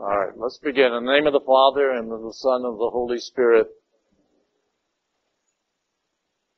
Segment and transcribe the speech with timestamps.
[0.00, 0.92] All right, let's begin.
[0.92, 3.66] In the name of the Father and of the Son and of the Holy Spirit.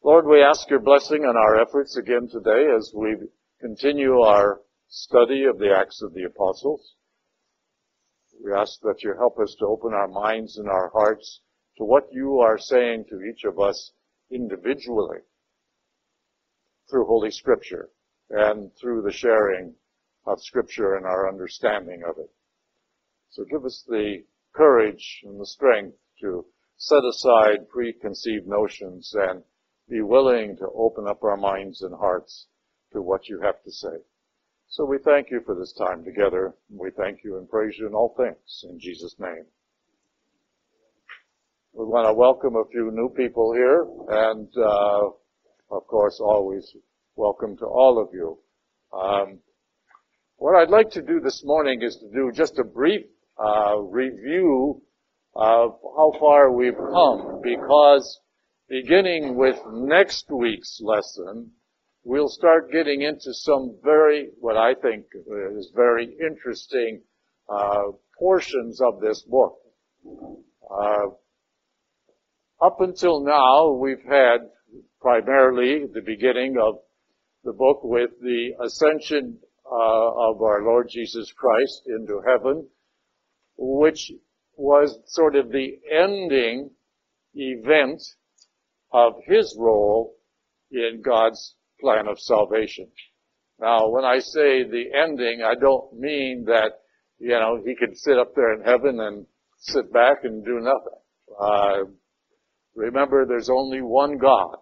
[0.04, 3.16] Lord, we ask your blessing on our efforts again today as we
[3.58, 6.96] continue our study of the Acts of the Apostles.
[8.44, 11.40] We ask that you help us to open our minds and our hearts
[11.78, 13.92] to what you are saying to each of us
[14.30, 15.20] individually
[16.90, 17.88] through Holy Scripture
[18.28, 19.76] and through the sharing
[20.26, 22.30] of Scripture and our understanding of it.
[23.30, 26.44] So give us the courage and the strength to
[26.76, 29.42] set aside preconceived notions and
[29.88, 32.46] be willing to open up our minds and hearts
[32.92, 33.98] to what you have to say.
[34.68, 36.54] So we thank you for this time together.
[36.70, 39.44] We thank you and praise you in all things in Jesus' name.
[41.72, 45.10] We want to welcome a few new people here and, uh,
[45.70, 46.74] of course, always
[47.14, 48.38] welcome to all of you.
[48.92, 49.38] Um,
[50.36, 53.06] what I'd like to do this morning is to do just a brief
[53.40, 54.82] uh, review
[55.34, 58.20] of how far we've come because
[58.68, 61.50] beginning with next week's lesson,
[62.04, 65.06] we'll start getting into some very, what I think
[65.56, 67.02] is very interesting
[67.48, 69.56] uh, portions of this book.
[70.70, 71.06] Uh,
[72.60, 74.38] up until now, we've had
[75.00, 76.76] primarily the beginning of
[77.44, 82.68] the book with the ascension uh, of our Lord Jesus Christ into heaven,
[83.60, 84.10] which
[84.56, 86.70] was sort of the ending
[87.34, 88.02] event
[88.90, 90.16] of his role
[90.72, 92.88] in God's plan of salvation.
[93.60, 96.72] Now, when I say the ending, I don't mean that,
[97.18, 99.26] you know, he could sit up there in heaven and
[99.58, 100.98] sit back and do nothing.
[101.38, 101.90] Uh,
[102.74, 104.56] remember, there's only one God,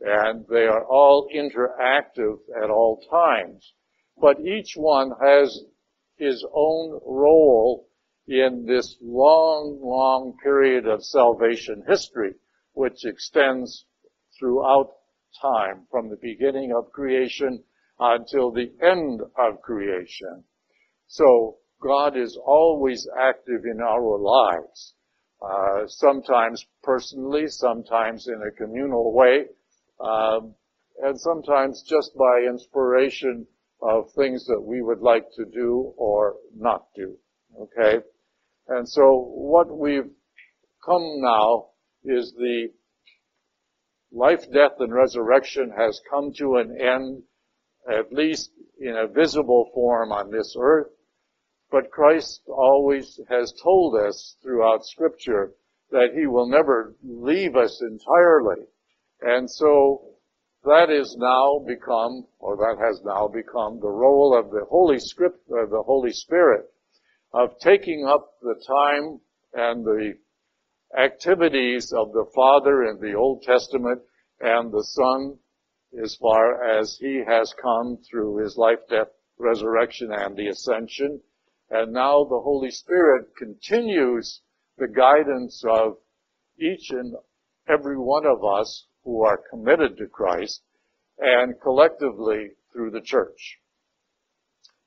[0.00, 3.74] and they are all interactive at all times.
[4.18, 5.62] But each one has
[6.16, 7.89] his own role
[8.30, 12.32] in this long, long period of salvation history,
[12.74, 13.84] which extends
[14.38, 14.92] throughout
[15.42, 17.62] time from the beginning of creation
[17.98, 20.44] until the end of creation.
[21.08, 24.94] So God is always active in our lives,
[25.42, 29.46] uh, sometimes personally, sometimes in a communal way,
[29.98, 30.54] um,
[31.02, 33.46] and sometimes just by inspiration
[33.82, 36.86] of things that we would like to do or not?
[38.80, 40.10] And so what we've
[40.82, 41.66] come now
[42.02, 42.68] is the
[44.10, 47.24] life, death, and resurrection has come to an end,
[47.86, 50.86] at least in a visible form on this earth.
[51.70, 55.52] But Christ always has told us throughout scripture
[55.90, 58.64] that he will never leave us entirely.
[59.20, 60.14] And so
[60.64, 65.40] that is now become, or that has now become the role of the Holy Script,
[65.50, 66.70] uh, the Holy Spirit
[67.32, 69.20] of taking up the time
[69.54, 70.14] and the
[70.98, 74.00] activities of the Father in the Old Testament
[74.40, 75.38] and the Son
[76.02, 79.08] as far as He has come through His life, death,
[79.38, 81.20] resurrection, and the ascension.
[81.70, 84.42] And now the Holy Spirit continues
[84.78, 85.98] the guidance of
[86.58, 87.14] each and
[87.68, 90.62] every one of us who are committed to Christ
[91.18, 93.59] and collectively through the church.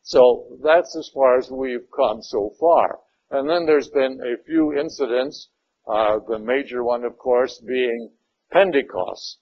[0.04, 3.00] So that's as far as we've come so far.
[3.32, 5.50] And then there's been a few incidents
[5.88, 8.12] uh, the major one, of course, being
[8.52, 9.40] Pentecost.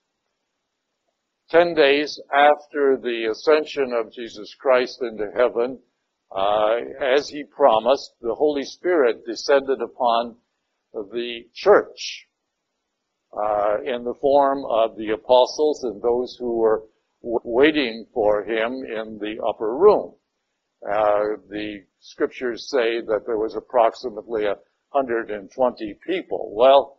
[1.50, 5.80] Ten days after the ascension of Jesus Christ into heaven,
[6.32, 10.38] uh, as he promised, the Holy Spirit descended upon
[10.94, 12.28] the church
[13.34, 16.84] uh, in the form of the apostles and those who were
[17.22, 20.16] waiting for him in the upper room.
[20.84, 24.56] Uh, the scriptures say that there was approximately a
[24.92, 26.52] 120 people.
[26.54, 26.98] Well,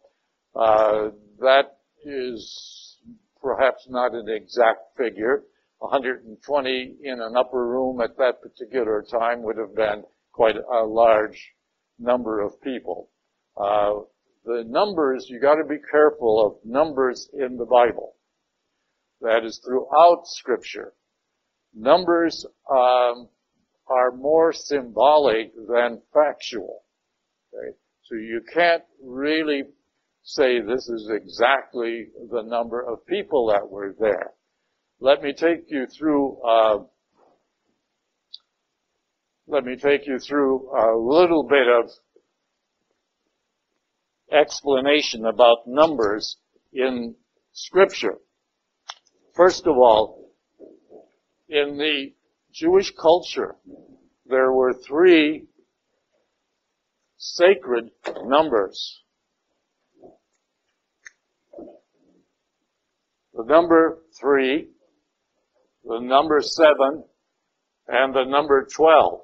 [0.54, 1.10] uh,
[1.40, 2.98] that is
[3.40, 5.42] perhaps not an exact figure.
[5.78, 11.52] 120 in an upper room at that particular time would have been quite a large
[11.98, 13.10] number of people.
[13.56, 13.94] Uh,
[14.44, 18.14] the numbers, you got to be careful of numbers in the Bible.
[19.20, 20.94] That is throughout Scripture.
[21.74, 23.28] Numbers um,
[23.86, 26.82] are more symbolic than factual.
[27.52, 27.76] Okay?
[28.04, 29.64] So you can't really
[30.22, 34.32] say this is exactly the number of people that were there.
[35.00, 36.78] Let me take you through, uh,
[39.48, 41.90] let me take you through a little bit of
[44.32, 46.36] explanation about numbers
[46.72, 47.16] in
[47.52, 48.18] scripture.
[49.34, 50.30] First of all,
[51.48, 52.12] in the
[52.52, 53.56] Jewish culture,
[54.26, 55.46] there were three
[57.16, 57.90] sacred
[58.24, 59.02] numbers.
[63.34, 64.68] The number three,
[65.84, 67.04] the number seven,
[67.88, 69.20] and the number twelve.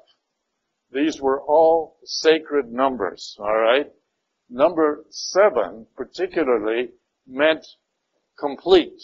[0.90, 3.92] These were all sacred numbers, alright?
[4.48, 6.88] Number seven, particularly,
[7.26, 7.66] meant
[8.38, 8.98] complete.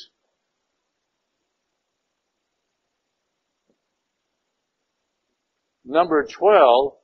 [5.85, 6.95] Number 12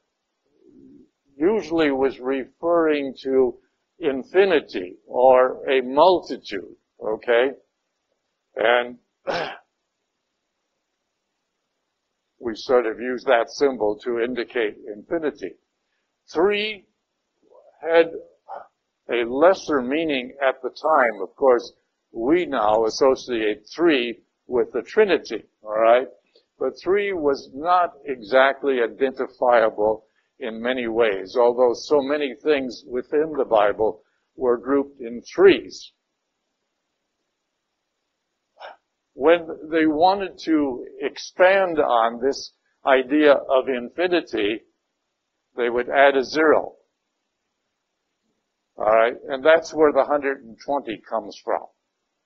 [1.37, 3.59] usually was referring to
[3.99, 7.51] infinity or a multitude, okay?
[8.57, 8.99] And
[12.41, 15.57] we sort of use that symbol to indicate infinity.
[16.33, 16.87] Three
[17.83, 18.13] had
[19.11, 21.21] a lesser meaning at the time.
[21.23, 21.73] Of course,
[22.13, 26.09] we now associate three with the Trinity, alright?
[26.61, 30.05] But three was not exactly identifiable
[30.39, 34.03] in many ways, although so many things within the Bible
[34.37, 35.93] were grouped in threes.
[39.15, 42.53] When they wanted to expand on this
[42.87, 44.61] idea of infinity,
[45.57, 46.77] they would add a zero.
[48.79, 51.63] Alright, and that's where the 120 comes from.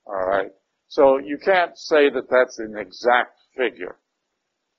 [0.07, 0.51] Alright,
[0.89, 3.99] so you can't say that that's an exact figure,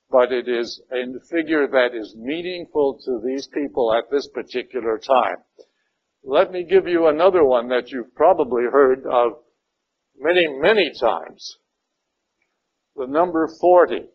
[0.10, 5.38] but it is a figure that is meaningful to these people at this particular time.
[6.24, 9.34] Let me give you another one that you've probably heard of
[10.18, 11.58] many, many times.
[12.96, 14.10] The number 40.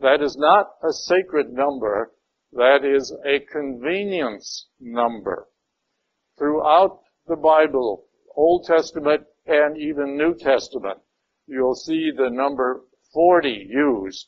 [0.00, 2.12] That is not a sacred number,
[2.52, 5.48] that is a convenience number
[6.42, 10.98] throughout the Bible, Old Testament and even New Testament,
[11.46, 12.82] you'll see the number
[13.14, 14.26] 40 used.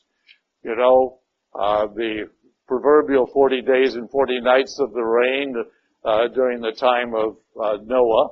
[0.65, 1.19] You know,
[1.53, 2.27] uh, the
[2.67, 5.53] proverbial 40 days and 40 nights of the rain
[6.03, 8.29] uh, during the time of uh, Noah.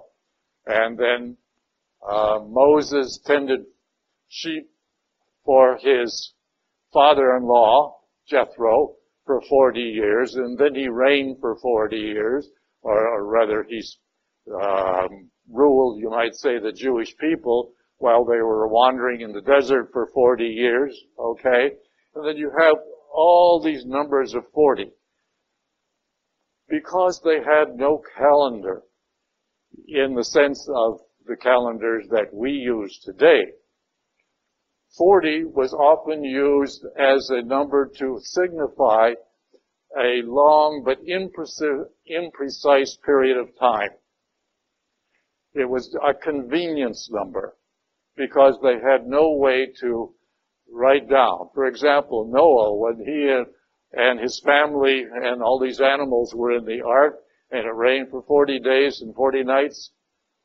[0.66, 1.38] And then
[2.02, 3.60] uh, Moses tended
[4.30, 4.68] sheep
[5.46, 6.34] for his
[6.92, 7.98] father-in-law,
[8.28, 8.96] Jethro,
[9.28, 12.50] for 40 years, and then he reigned for 40 years
[12.82, 14.00] or, or rather he's
[14.60, 19.90] um, ruled, you might say, the Jewish people while they were wandering in the desert
[19.94, 21.74] for 40 years, okay?
[22.16, 22.76] And then you have
[23.14, 24.92] all these numbers of 40.
[26.68, 28.84] Because they had no calendar
[29.88, 33.54] in the sense of the calendars that we use today,
[34.98, 39.14] 40 was often used as a number to signify
[39.98, 43.90] a long but imprecise period of time.
[45.54, 47.56] It was a convenience number
[48.16, 50.14] because they had no way to
[50.74, 51.50] write down.
[51.54, 53.44] For example, Noah, when he
[53.94, 57.20] and his family and all these animals were in the ark
[57.52, 59.92] and it rained for 40 days and 40 nights,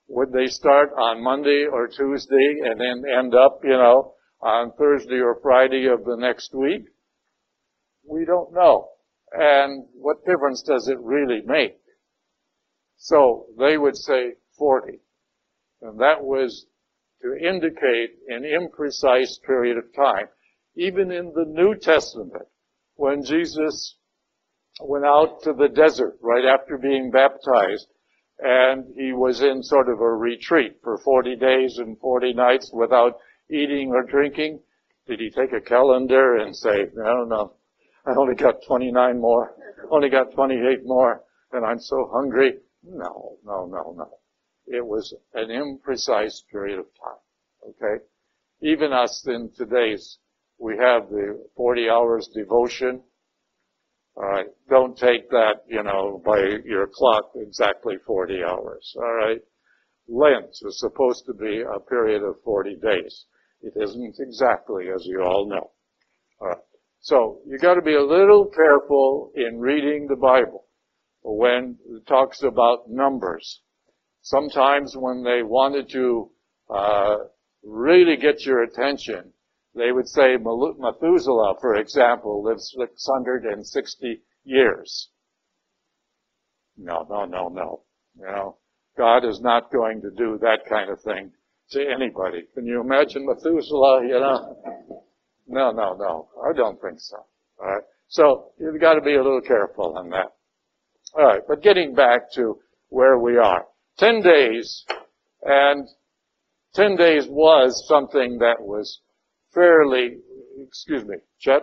[0.08, 5.20] would they start on Monday or Tuesday and then end up, you know, on Thursday
[5.20, 6.84] or Friday of the next week?
[8.06, 8.90] We don't know.
[9.32, 11.76] And what difference does it really make?
[12.96, 14.98] So they would say 40.
[15.82, 16.66] And that was
[17.22, 20.28] to indicate an imprecise period of time.
[20.76, 22.46] Even in the New Testament,
[22.94, 23.96] when Jesus
[24.80, 27.88] went out to the desert right after being baptized,
[28.40, 33.18] and he was in sort of a retreat for 40 days and 40 nights without
[33.50, 34.60] eating or drinking,
[35.08, 37.54] did he take a calendar and say, I don't know,
[38.06, 39.54] I only got 29 more,
[39.90, 42.58] only got 28 more, and I'm so hungry.
[42.84, 44.17] No, no, no, no.
[44.70, 47.70] It was an imprecise period of time.
[47.70, 48.04] Okay?
[48.62, 50.18] Even us in today's,
[50.58, 53.02] we have the 40 hours devotion.
[54.16, 58.94] Alright, don't take that, you know, by your clock exactly 40 hours.
[58.96, 59.42] Alright?
[60.08, 63.26] Lent is supposed to be a period of 40 days.
[63.62, 65.70] It isn't exactly, as you all know.
[66.40, 66.58] Alright.
[67.00, 70.64] So you got to be a little careful in reading the Bible
[71.22, 73.62] when it talks about numbers.
[74.28, 76.30] Sometimes when they wanted to
[76.68, 77.16] uh,
[77.64, 79.32] really get your attention,
[79.74, 85.08] they would say Methuselah, for example, lived 660 years.
[86.76, 87.84] No, no, no, no.
[88.18, 88.58] You know,
[88.98, 91.32] God is not going to do that kind of thing
[91.70, 92.42] to anybody.
[92.52, 94.56] Can you imagine Methuselah, you know?
[95.46, 96.28] No, no, no.
[96.46, 97.16] I don't think so.
[97.62, 97.82] All right.
[98.08, 100.34] So you've got to be a little careful on that.
[101.16, 101.40] All right.
[101.48, 102.58] But getting back to
[102.90, 103.64] where we are.
[103.98, 104.84] Ten days
[105.42, 105.88] and
[106.74, 109.00] ten days was something that was
[109.52, 110.18] fairly,
[110.64, 111.62] excuse me, Chet?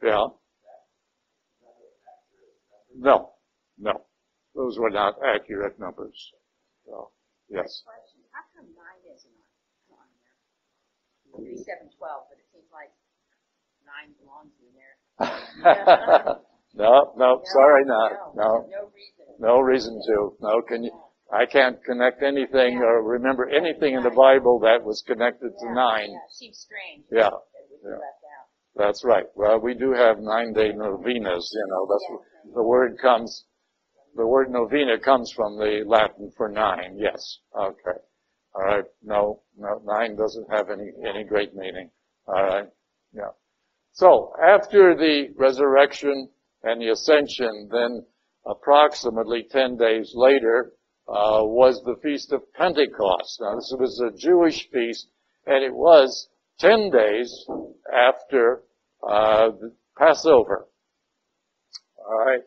[0.00, 0.26] Yeah.
[2.96, 3.32] No,
[3.78, 4.04] no.
[4.54, 6.32] Those were not accurate numbers.
[6.86, 7.10] So,
[7.48, 7.82] yes.
[8.30, 9.32] How come nine isn't
[9.90, 10.38] on, there?
[11.32, 12.92] But it seems like
[13.94, 16.36] nine belongs in there.
[16.74, 18.12] no, no, sorry, not.
[18.34, 19.26] No, No reason.
[19.38, 20.36] no reason to.
[20.40, 20.92] No, can you,
[21.32, 26.10] I can't connect anything or remember anything in the Bible that was connected to nine.
[26.10, 27.04] Yeah, seems strange.
[27.10, 27.30] Yeah,
[27.84, 27.98] yeah.
[28.76, 29.26] that's right.
[29.34, 33.44] Well, we do have nine day novenas, you know, that's, the word comes,
[34.16, 37.38] the word novena comes from the Latin for nine, yes.
[37.58, 37.98] Okay.
[38.54, 38.84] All right.
[39.02, 41.90] No, no, nine doesn't have any, any great meaning.
[42.28, 42.68] All right.
[43.12, 43.30] Yeah.
[43.94, 46.28] So after the resurrection
[46.64, 48.04] and the ascension, then
[48.44, 50.72] approximately 10 days later,
[51.06, 53.40] uh, was the Feast of Pentecost.
[53.40, 55.06] Now this was a Jewish feast
[55.46, 57.46] and it was 10 days
[57.92, 58.64] after,
[59.08, 59.50] uh,
[59.96, 60.66] Passover.
[61.96, 62.42] Alright.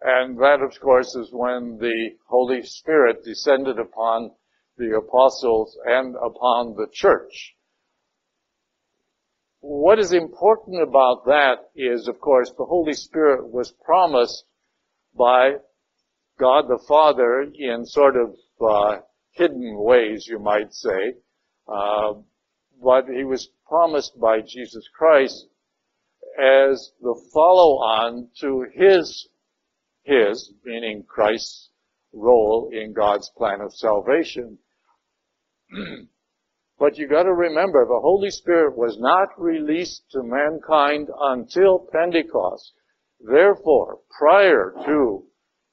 [0.00, 4.32] And that of course is when the Holy Spirit descended upon
[4.78, 7.54] the apostles and upon the church.
[9.64, 14.44] What is important about that is, of course, the Holy Spirit was promised
[15.16, 15.52] by
[16.36, 21.14] God the Father in sort of uh, hidden ways, you might say.
[21.68, 22.14] Uh,
[22.82, 25.46] but he was promised by Jesus Christ
[26.36, 29.28] as the follow-on to his,
[30.02, 31.70] his, meaning Christ's
[32.12, 34.58] role in God's plan of salvation.
[36.82, 42.72] but you gotta remember, the Holy Spirit was not released to mankind until Pentecost.
[43.20, 45.22] Therefore, prior to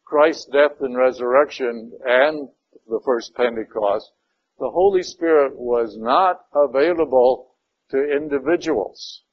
[0.05, 2.49] Christ's death and resurrection and
[2.87, 4.11] the first Pentecost,
[4.59, 7.55] the Holy Spirit was not available
[7.89, 9.23] to individuals.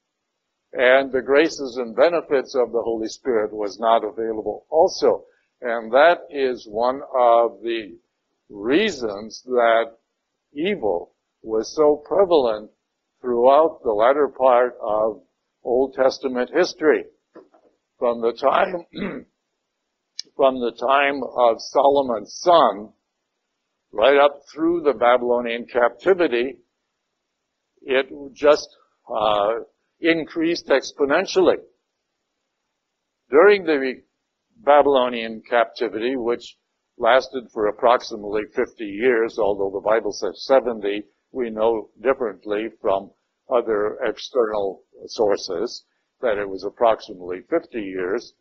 [0.73, 5.25] And the graces and benefits of the Holy Spirit was not available also.
[5.61, 7.99] And that is one of the
[8.49, 9.93] reasons that
[10.55, 11.13] evil
[11.43, 12.71] was so prevalent
[13.21, 15.23] throughout the latter part of
[15.65, 17.05] Old Testament history.
[17.99, 18.85] From the time
[20.37, 22.93] from the time of Solomon's son,
[23.91, 26.59] right up through the Babylonian captivity,
[27.83, 28.69] it just
[29.09, 29.53] uh,
[30.01, 31.57] increased exponentially.
[33.31, 34.03] During the
[34.59, 36.57] Babylonian captivity, which
[36.99, 41.05] lasted for approximately 50 years, although the Bible says 70,
[41.37, 43.11] we know differently from
[43.55, 45.85] other external sources
[46.23, 48.33] that it was approximately 50 years.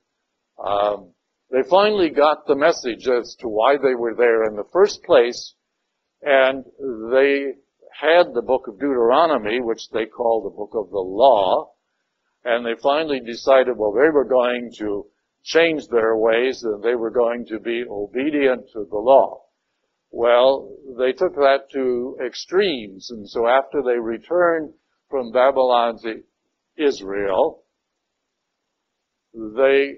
[0.65, 1.11] Um,
[1.51, 5.53] they finally got the message as to why they were there in the first place,
[6.21, 6.63] and
[7.11, 7.51] they
[7.91, 11.71] had the book of Deuteronomy, which they call the book of the law,
[12.45, 15.05] and they finally decided, well, they were going to
[15.43, 19.44] change their ways and they were going to be obedient to the law.
[20.17, 24.73] Well, they took that to extremes, and so after they returned
[25.09, 26.23] from Babylon to
[26.77, 27.65] Israel,
[29.33, 29.97] they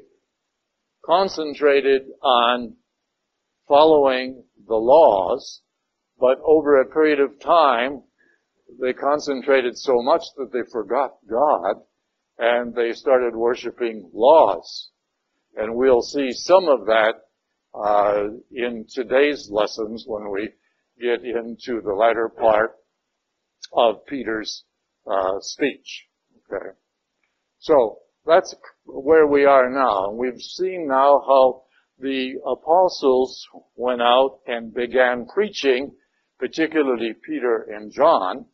[1.05, 2.77] concentrated on
[3.67, 5.61] following the laws,
[6.19, 8.01] but over a period of time,
[8.81, 11.75] they concentrated so much that they forgot God
[12.39, 14.89] and they started worshiping laws.
[15.55, 17.26] And we'll see some of that
[17.77, 20.49] uh, in today's lessons when we
[20.99, 22.71] get into the latter part
[23.73, 24.63] of Peter's
[25.09, 26.05] uh, speech.
[26.51, 26.69] Okay,
[27.59, 28.55] so that's
[28.85, 30.11] where we are now.
[30.11, 31.63] We've seen now how
[31.99, 35.91] the apostles went out and began preaching,
[36.39, 38.45] particularly Peter and John,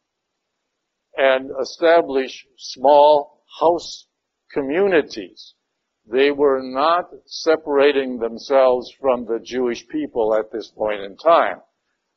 [1.18, 4.08] and established small house
[4.52, 5.54] communities.
[6.06, 11.62] They were not separating themselves from the Jewish people at this point in time.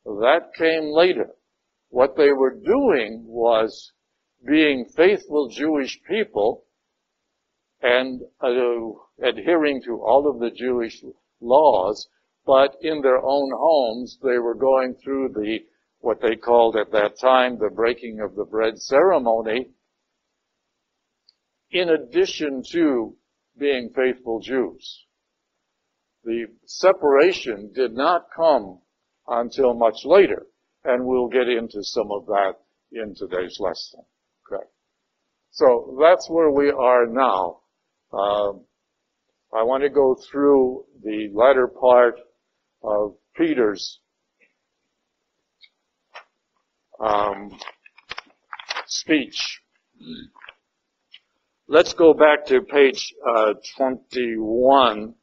[0.05, 1.35] That came later.
[1.89, 3.93] What they were doing was
[4.45, 6.65] being faithful Jewish people
[7.81, 8.49] and uh,
[9.21, 11.03] adhering to all of the Jewish
[11.39, 12.07] laws,
[12.45, 15.59] but in their own homes they were going through the
[15.99, 19.71] what they called at that time the breaking of the bread ceremony
[21.71, 23.15] in addition to
[23.59, 25.05] being faithful Jews.
[26.23, 28.79] The separation did not come
[29.27, 30.47] until much later,
[30.83, 32.55] and we'll get into some of that
[32.91, 34.01] in today's lesson.
[34.51, 34.63] Okay.
[35.51, 37.59] So that's where we are now.
[38.13, 38.65] Um,
[39.53, 42.19] I want to go through the latter part
[42.83, 43.99] of Peter's
[46.99, 47.57] um,
[48.87, 49.61] speech.
[51.67, 55.13] Let's go back to page uh, 21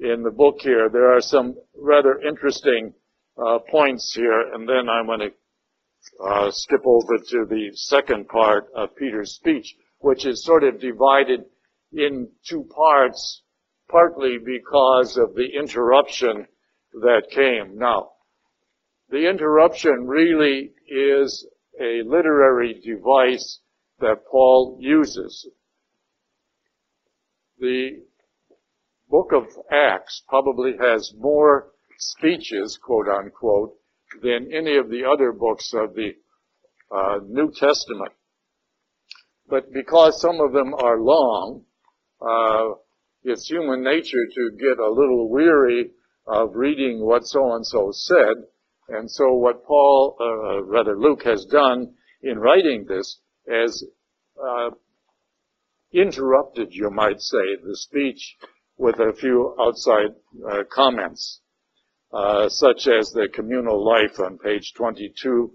[0.00, 0.88] in the book here.
[0.92, 2.92] There are some rather interesting
[3.38, 8.66] uh, points here, and then I'm going to uh, skip over to the second part
[8.74, 11.44] of Peter's speech, which is sort of divided
[11.92, 13.42] in two parts,
[13.88, 16.46] partly because of the interruption
[16.94, 17.78] that came.
[17.78, 18.10] Now,
[19.08, 21.46] the interruption really is
[21.80, 23.60] a literary device
[24.00, 25.48] that Paul uses.
[27.62, 28.02] The
[29.08, 33.76] book of Acts probably has more speeches, quote unquote,
[34.20, 36.10] than any of the other books of the
[36.90, 38.14] uh, New Testament.
[39.48, 41.62] But because some of them are long,
[42.20, 42.80] uh,
[43.22, 45.92] it's human nature to get a little weary
[46.26, 48.42] of reading what so and so said.
[48.88, 53.86] And so what Paul, uh, rather Luke has done in writing this is
[54.36, 54.70] uh,
[55.92, 58.36] interrupted, you might say, the speech
[58.76, 60.14] with a few outside
[60.50, 61.40] uh, comments,
[62.12, 65.52] uh, such as the communal life on page 22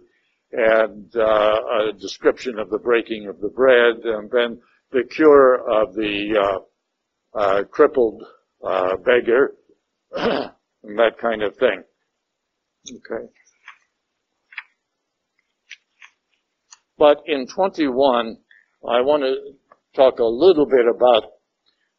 [0.52, 4.60] and uh, a description of the breaking of the bread and then
[4.92, 6.62] the cure of the
[7.36, 8.24] uh, uh, crippled
[9.04, 9.56] beggar
[10.16, 11.84] and that kind of thing.
[12.90, 13.26] Okay.
[16.98, 18.38] But in 21,
[18.88, 19.36] I want to
[19.98, 21.24] talk a little bit about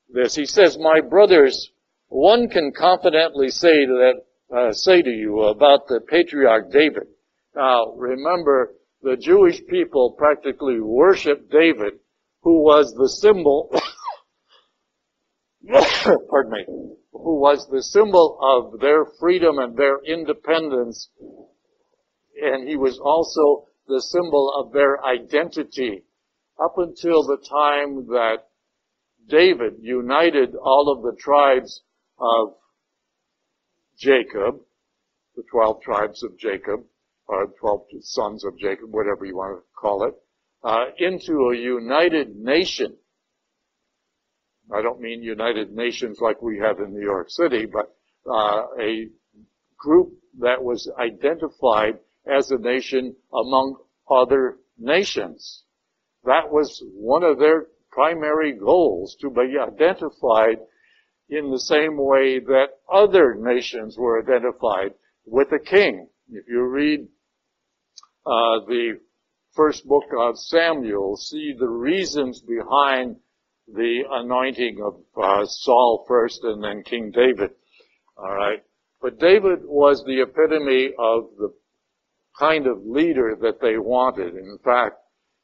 [0.08, 0.34] this.
[0.34, 1.70] He says, my brothers,
[2.06, 4.14] one can confidently say that,
[4.54, 7.08] uh, say to you about the patriarch David.
[7.54, 11.94] Now, remember, the Jewish people practically worshiped David,
[12.42, 13.70] who was the symbol,
[16.30, 16.64] pardon me,
[17.12, 21.10] who was the symbol of their freedom and their independence.
[22.40, 26.04] And he was also the symbol of their identity
[26.62, 28.48] up until the time that
[29.28, 31.82] David united all of the tribes
[32.18, 32.54] of
[33.96, 34.60] Jacob,
[35.36, 36.84] the 12 tribes of Jacob,
[37.26, 40.14] or 12 sons of Jacob, whatever you want to call it,
[40.64, 42.96] uh, into a united nation.
[44.72, 47.94] I don't mean United Nations like we have in New York City, but
[48.30, 49.08] uh, a
[49.78, 53.76] group that was identified as a nation among
[54.10, 55.64] other nations.
[56.24, 60.58] That was one of their primary goals, to be identified
[61.28, 64.94] in the same way that other nations were identified
[65.26, 66.08] with a king.
[66.30, 67.00] If you read
[68.26, 69.00] uh, the
[69.54, 73.16] first book of Samuel, see the reasons behind
[73.66, 77.50] the anointing of uh, Saul first and then King David.
[78.16, 78.62] All right.
[79.00, 81.52] But David was the epitome of the
[82.38, 84.34] kind of leader that they wanted.
[84.34, 84.96] In fact,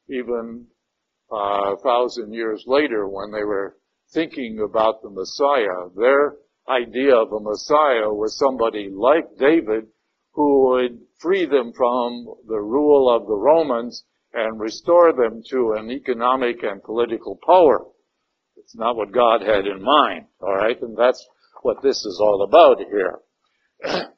[0.08, 0.66] even
[1.32, 3.76] uh, a thousand years later, when they were
[4.12, 6.36] thinking about the Messiah, their
[6.68, 9.86] idea of a Messiah was somebody like David
[10.32, 15.90] who would free them from the rule of the Romans and restore them to an
[15.90, 17.86] economic and political power.
[18.56, 20.80] It's not what God had in mind, alright?
[20.82, 21.24] And that's
[21.62, 23.20] what this is all about here.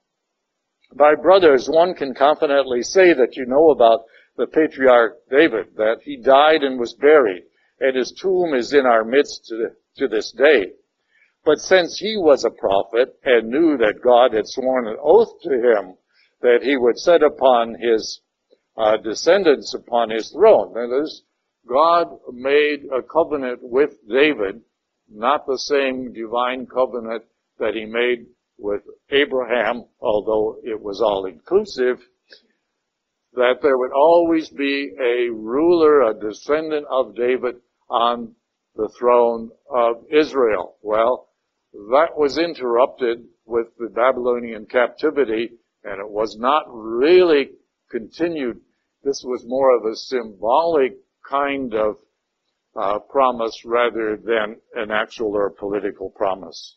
[0.95, 4.05] My brothers, one can confidently say that you know about
[4.37, 7.45] the patriarch David, that he died and was buried,
[7.81, 10.73] and his tomb is in our midst to, to this day.
[11.45, 15.51] But since he was a prophet and knew that God had sworn an oath to
[15.51, 15.97] him
[16.43, 18.21] that he would set upon his
[18.77, 21.23] uh, descendants upon his throne, that is,
[21.69, 24.61] God made a covenant with David,
[25.09, 27.25] not the same divine covenant
[27.59, 28.27] that he made
[28.59, 32.01] with Abraham, although it was all inclusive,
[33.37, 37.57] that there would always be a ruler, a descendant of David
[37.89, 38.35] on
[38.75, 40.77] the throne of Israel.
[40.83, 41.29] Well,
[41.73, 45.51] that was interrupted with the Babylonian captivity
[45.85, 47.51] and it was not really
[47.91, 48.61] continued.
[49.05, 50.97] This was more of a symbolic
[51.29, 51.97] kind of
[52.75, 56.77] uh, promise rather than an actual or political promise.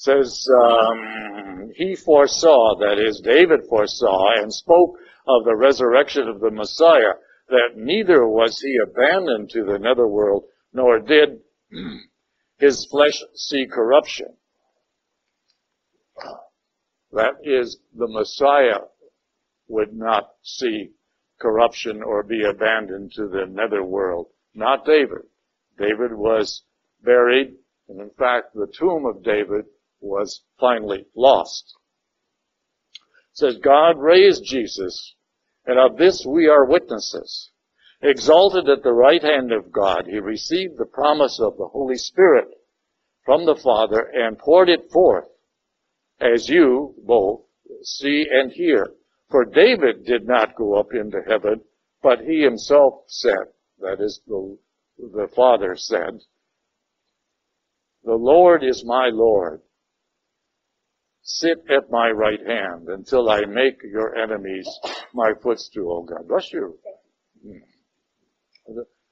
[0.00, 4.96] Says um, he foresaw, that is, David foresaw and spoke
[5.28, 7.12] of the resurrection of the Messiah,
[7.48, 11.40] that neither was he abandoned to the netherworld, nor did
[12.58, 14.28] his flesh see corruption.
[17.12, 18.86] That is, the Messiah
[19.68, 20.92] would not see
[21.38, 24.28] corruption or be abandoned to the netherworld.
[24.54, 25.24] Not David.
[25.76, 26.62] David was
[27.02, 27.56] buried,
[27.90, 29.66] and in fact, the tomb of David
[30.00, 31.74] was finally lost.
[33.32, 35.14] It says God raised Jesus,
[35.66, 37.50] and of this we are witnesses.
[38.02, 42.48] Exalted at the right hand of God, he received the promise of the Holy Spirit
[43.24, 45.28] from the Father and poured it forth,
[46.18, 47.42] as you both
[47.82, 48.94] see and hear.
[49.30, 51.60] For David did not go up into heaven,
[52.02, 54.58] but he himself said, that is, the,
[54.98, 56.20] the Father said,
[58.04, 59.60] The Lord is my Lord.
[61.22, 64.68] Sit at my right hand until I make your enemies
[65.14, 66.28] my footstool, oh God.
[66.28, 66.78] Bless you.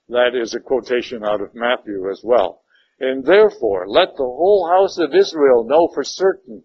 [0.08, 2.62] That is a quotation out of Matthew as well.
[3.00, 6.64] And therefore, let the whole house of Israel know for certain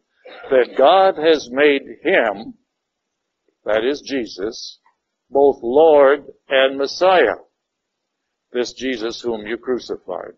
[0.50, 2.56] that God has made him,
[3.66, 4.80] that is Jesus,
[5.30, 7.36] both Lord and Messiah.
[8.52, 10.34] This Jesus whom you crucified.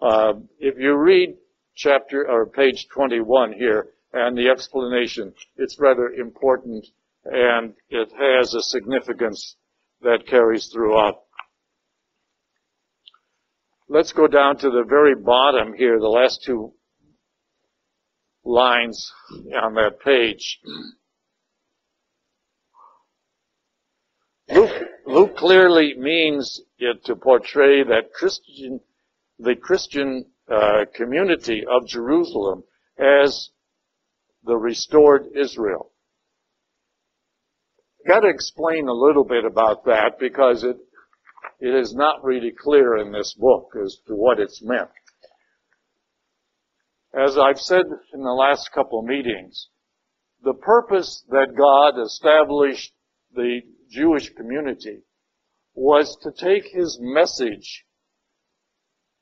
[0.00, 1.36] Uh, if you read
[1.76, 6.86] chapter or page 21 here and the explanation, it's rather important
[7.24, 9.56] and it has a significance
[10.02, 11.16] that carries throughout.
[13.88, 16.72] Let's go down to the very bottom here, the last two
[18.44, 19.12] lines
[19.62, 20.60] on that page.
[24.48, 28.80] Luke, Luke clearly means it to portray that Christian,
[29.38, 32.64] the Christian uh, community of Jerusalem
[32.98, 33.50] as
[34.44, 35.92] the restored Israel.
[38.06, 40.76] Got to explain a little bit about that because it
[41.60, 44.88] it is not really clear in this book as to what it's meant.
[47.14, 49.68] As I've said in the last couple meetings,
[50.42, 52.92] the purpose that God established
[53.34, 55.02] the Jewish community
[55.74, 57.84] was to take his message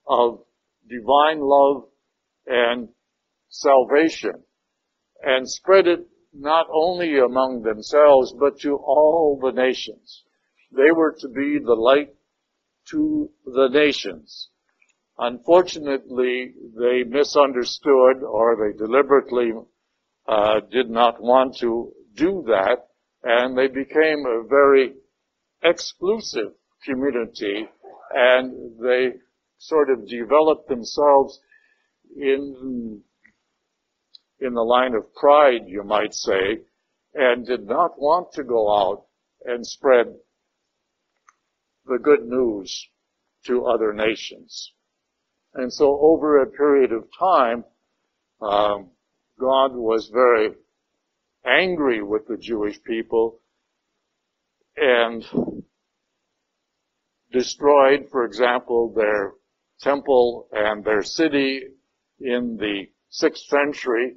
[0.06, 0.44] of
[0.88, 1.88] divine love
[2.46, 2.88] and
[3.48, 4.44] salvation
[5.22, 10.24] and spread it not only among themselves, but to all the nations.
[10.70, 12.14] They were to be the light
[12.90, 14.50] to the nations.
[15.18, 19.52] Unfortunately, they misunderstood or they deliberately
[20.28, 22.86] uh, did not want to do that,
[23.24, 24.94] and they became a very
[25.64, 26.52] exclusive
[26.84, 27.66] community,
[28.14, 29.14] and they
[29.56, 31.40] sort of developed themselves
[32.16, 33.02] in
[34.40, 36.60] in the line of pride, you might say,
[37.14, 39.04] and did not want to go out
[39.44, 40.06] and spread
[41.86, 42.88] the good news
[43.46, 44.72] to other nations.
[45.54, 47.64] And so over a period of time,
[48.40, 48.90] um,
[49.40, 50.50] God was very
[51.44, 53.40] angry with the Jewish people
[54.76, 55.24] and
[57.32, 59.32] destroyed, for example, their
[59.80, 61.62] temple and their city
[62.20, 64.16] in the sixth century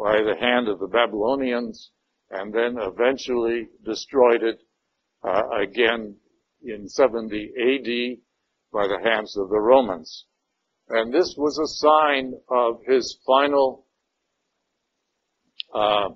[0.00, 1.90] by the hand of the Babylonians
[2.30, 4.58] and then eventually destroyed it
[5.22, 6.16] uh, again
[6.62, 8.18] in 70 AD
[8.72, 10.24] by the hands of the Romans.
[10.88, 13.86] And this was a sign of his final
[15.74, 16.08] uh,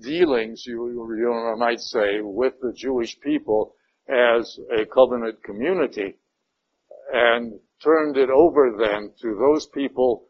[0.00, 0.86] dealings, you,
[1.18, 3.74] you might say, with the Jewish people
[4.08, 6.18] as a covenant community
[7.12, 10.28] and turned it over then to those people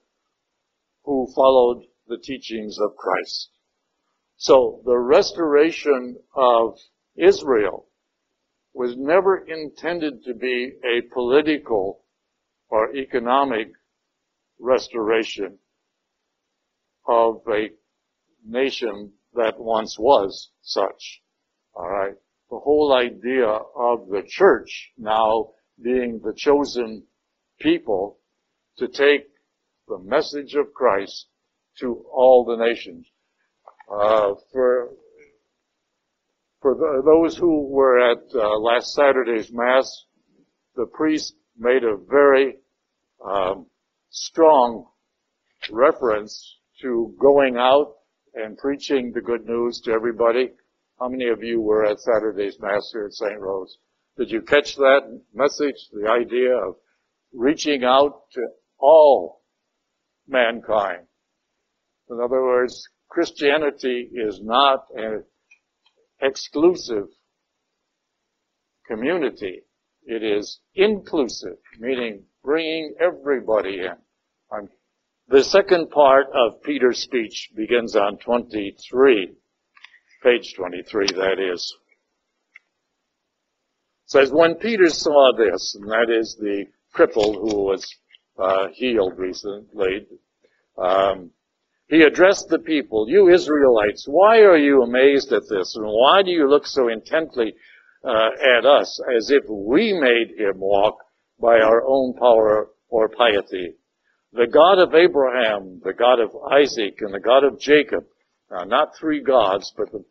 [1.07, 3.51] who followed the teachings of Christ.
[4.37, 6.77] So the restoration of
[7.17, 7.87] Israel
[8.75, 12.03] was never intended to be a political
[12.69, 13.69] or economic
[14.59, 15.59] restoration
[17.07, 17.71] of a
[18.45, 21.23] nation that once was such.
[21.75, 22.17] Alright.
[22.51, 27.05] The whole idea of the church now being the chosen
[27.61, 28.19] people
[28.79, 29.29] to take
[29.89, 31.27] the message of Christ
[31.81, 33.07] to all the nations.
[33.91, 34.91] Uh, for
[36.61, 39.89] for the, those who were at uh, last Saturday's Mass,
[40.75, 42.57] the priest made a very
[43.25, 43.67] um,
[44.11, 44.87] strong
[45.71, 47.95] reference to going out
[48.35, 50.51] and preaching the good news to everybody.
[50.99, 53.39] How many of you were at Saturday's Mass here at St.
[53.39, 53.79] Rose?
[54.19, 56.77] Did you catch that message, the idea of
[57.33, 58.41] reaching out to
[58.79, 59.43] all
[60.29, 61.07] mankind?
[62.11, 65.25] In other words, Christianity is not an
[66.21, 67.07] exclusive
[68.87, 69.63] community.
[70.05, 74.69] It is inclusive, meaning bringing everybody in.
[75.29, 79.33] The second part of Peter's speech begins on 23,
[80.23, 81.77] page 23, that is.
[84.05, 87.93] It says, when Peter saw this, and that is the cripple who was
[88.39, 90.07] uh, healed recently,
[90.79, 91.31] um,
[91.89, 95.77] he addressed the people, you Israelites, why are you amazed at this?
[95.77, 97.55] And why do you look so intently
[98.07, 100.99] uh, at us as if we made him walk
[101.41, 103.75] by our own power or piety.
[104.33, 108.05] The God of Abraham, the God of Isaac, and the God of Jacob,
[108.51, 110.05] now not three gods, but the,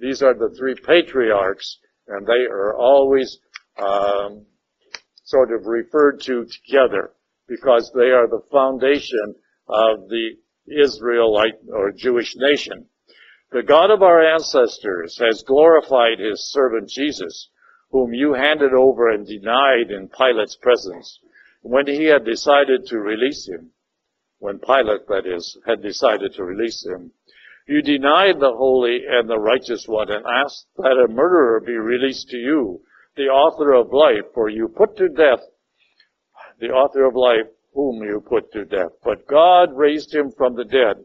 [0.00, 3.38] these are the three patriarchs, and they are always
[3.78, 4.46] um,
[5.24, 7.12] sort of referred to together
[7.48, 9.34] because they are the foundation
[9.68, 12.86] of the Israelite or Jewish nation.
[13.52, 17.48] The God of our ancestors has glorified his servant Jesus,
[17.90, 21.20] whom you handed over and denied in Pilate's presence
[21.62, 23.70] when he had decided to release him.
[24.38, 27.12] When Pilate, that is, had decided to release him.
[27.68, 32.28] You denied the holy and the righteous one and asked that a murderer be released
[32.30, 32.82] to you,
[33.16, 35.40] the author of life, for you put to death
[36.58, 38.92] the author of life whom you put to death.
[39.04, 41.04] But God raised him from the dead.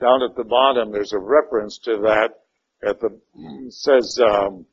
[0.00, 2.30] Down at the bottom, there's a reference to that.
[2.82, 3.20] At the
[3.68, 4.64] says um,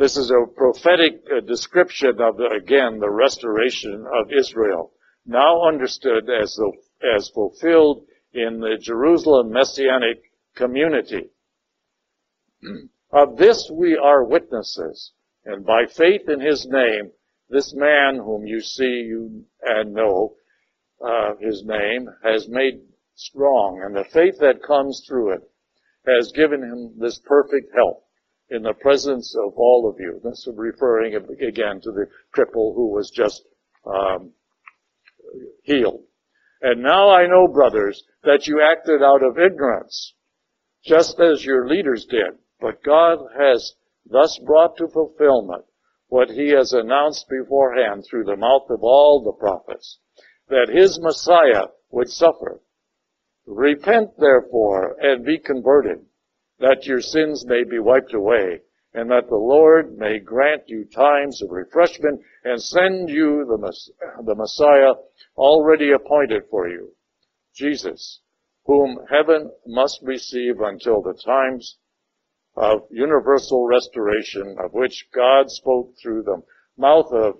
[0.00, 4.92] this is a prophetic uh, description of again the restoration of Israel,
[5.26, 6.72] now understood as the,
[7.16, 10.22] as fulfilled in the Jerusalem messianic
[10.54, 11.28] community.
[13.12, 15.12] of this we are witnesses,
[15.44, 17.10] and by faith in his name,
[17.48, 20.34] this man whom you see you and know
[21.04, 22.80] uh, his name has made
[23.14, 25.42] strong, and the faith that comes through it
[26.06, 28.02] has given him this perfect health
[28.50, 30.20] in the presence of all of you.
[30.24, 33.42] This is referring again to the cripple who was just
[33.86, 34.32] um,
[35.62, 36.02] healed.
[36.62, 40.14] And now I know, brothers, that you acted out of ignorance,
[40.84, 42.34] just as your leaders did.
[42.60, 43.74] But God has
[44.06, 45.64] thus brought to fulfillment
[46.08, 49.98] what he has announced beforehand through the mouth of all the prophets,
[50.48, 52.60] that his Messiah would suffer.
[53.46, 56.04] Repent therefore and be converted,
[56.58, 58.60] that your sins may be wiped away,
[58.92, 63.72] and that the Lord may grant you times of refreshment and send you the,
[64.24, 64.94] the Messiah
[65.36, 66.92] already appointed for you,
[67.54, 68.20] Jesus,
[68.64, 71.78] whom heaven must receive until the times
[72.60, 76.42] of universal restoration of which God spoke through the
[76.76, 77.38] mouth of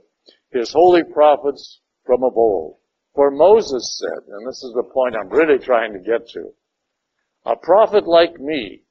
[0.51, 2.79] his holy prophets from of old.
[3.15, 6.55] For Moses said, and this is the point I'm really trying to get to,
[7.45, 8.85] a prophet like me,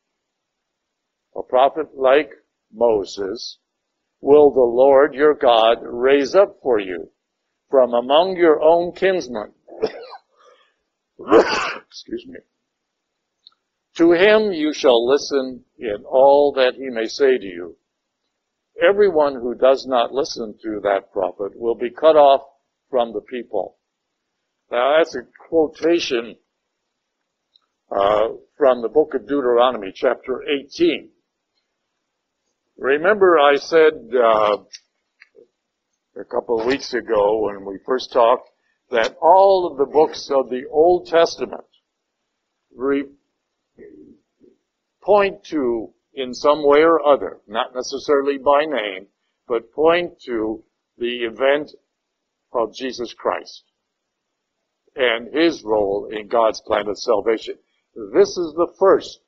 [1.36, 2.30] a prophet like
[2.72, 3.58] Moses,
[4.22, 7.10] will the Lord your God raise up for you
[7.72, 9.52] from among your own kinsmen.
[11.88, 12.38] Excuse me.
[14.00, 17.76] To him you shall listen in all that he may say to you.
[18.82, 22.44] Everyone who does not listen to that prophet will be cut off
[22.90, 23.76] from the people.
[24.72, 26.38] Now that's a quotation
[27.92, 31.10] uh, from the book of Deuteronomy, chapter 18.
[32.78, 34.60] Remember I said uh,
[36.18, 38.50] a couple of weeks ago when we first talked
[38.92, 41.66] that all of the books of the Old Testament
[45.04, 49.08] point to in some way or other, not necessarily by name,
[49.48, 50.64] but point to
[50.98, 51.72] the event
[52.52, 53.64] of Jesus Christ
[54.96, 57.56] and his role in God's plan of salvation.
[58.14, 59.22] This is the first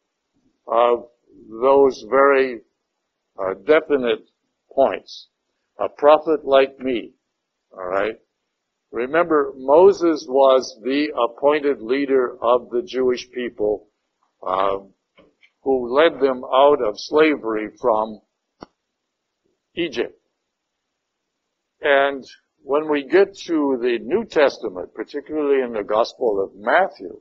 [0.67, 1.07] of
[1.49, 2.61] those very
[3.39, 4.25] uh, definite
[4.73, 5.29] points.
[5.79, 7.13] A prophet like me,
[7.73, 8.15] alright?
[8.91, 13.87] Remember, Moses was the appointed leader of the Jewish people
[14.45, 14.93] um,
[15.63, 18.19] who led them out of slavery from
[19.75, 20.19] Egypt.
[21.81, 22.23] And
[22.63, 27.19] when we get to the New Testament, particularly in the Gospel of Matthew,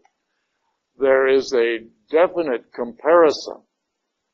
[0.98, 1.78] there is a
[2.10, 3.62] definite comparison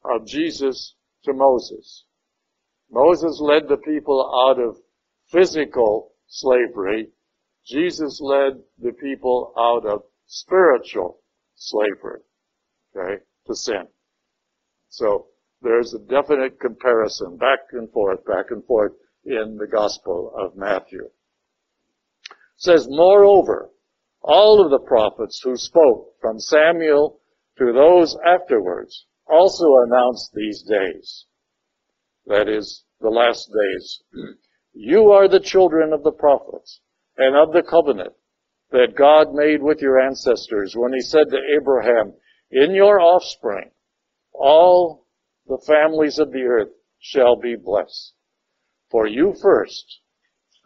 [0.04, 0.94] of Jesus
[1.24, 2.04] to Moses.
[2.90, 4.76] Moses led the people out of
[5.28, 7.08] physical slavery.
[7.64, 11.20] Jesus led the people out of spiritual
[11.54, 12.20] slavery,
[12.96, 13.86] okay, to sin.
[14.88, 15.26] So
[15.62, 18.92] there's a definite comparison back and forth, back and forth
[19.24, 21.04] in the Gospel of Matthew.
[21.04, 23.70] It says, moreover,
[24.22, 27.20] all of the prophets who spoke from Samuel
[27.58, 31.26] to those afterwards also announced these days.
[32.26, 34.02] That is, the last days.
[34.72, 36.80] you are the children of the prophets
[37.16, 38.12] and of the covenant
[38.70, 42.12] that God made with your ancestors when he said to Abraham,
[42.50, 43.70] in your offspring,
[44.32, 45.06] all
[45.46, 48.14] the families of the earth shall be blessed.
[48.90, 50.00] For you first,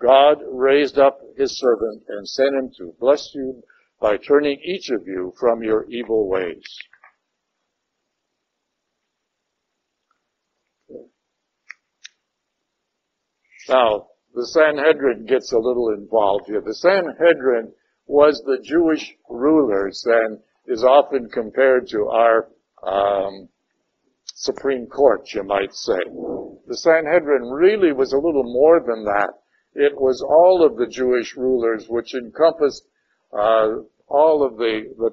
[0.00, 3.62] God raised up his servant and sent him to bless you
[4.00, 6.64] by turning each of you from your evil ways.
[13.68, 16.60] Now, the Sanhedrin gets a little involved here.
[16.60, 17.72] The Sanhedrin
[18.06, 20.40] was the Jewish rulers and
[20.70, 22.48] is often compared to our
[22.86, 23.48] um,
[24.24, 25.98] Supreme Court, you might say.
[26.68, 29.30] The Sanhedrin really was a little more than that.
[29.74, 32.84] It was all of the Jewish rulers, which encompassed
[33.32, 35.10] uh, all of the, the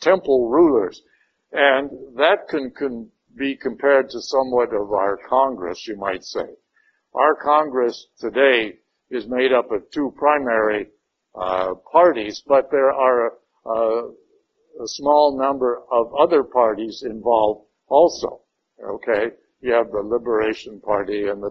[0.00, 1.02] temple rulers.
[1.52, 6.46] And that can, can be compared to somewhat of our Congress, you might say.
[7.14, 8.78] Our Congress today
[9.10, 10.88] is made up of two primary
[11.34, 13.32] uh, parties, but there are
[13.64, 14.08] uh,
[14.78, 18.42] a small number of other parties involved also.
[18.82, 21.50] Okay, you have the Liberation Party and the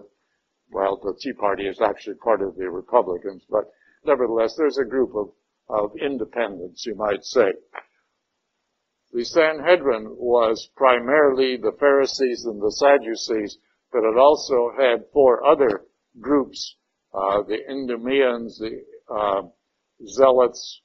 [0.70, 3.70] well, the Tea Party is actually part of the Republicans, but
[4.04, 5.30] nevertheless, there's a group of,
[5.68, 7.52] of independents, you might say.
[9.12, 13.56] The Sanhedrin was primarily the Pharisees and the Sadducees,
[13.90, 15.86] but it also had four other
[16.20, 16.76] groups,
[17.14, 19.42] uh, the Idumeans, the uh,
[20.06, 20.82] Zealots,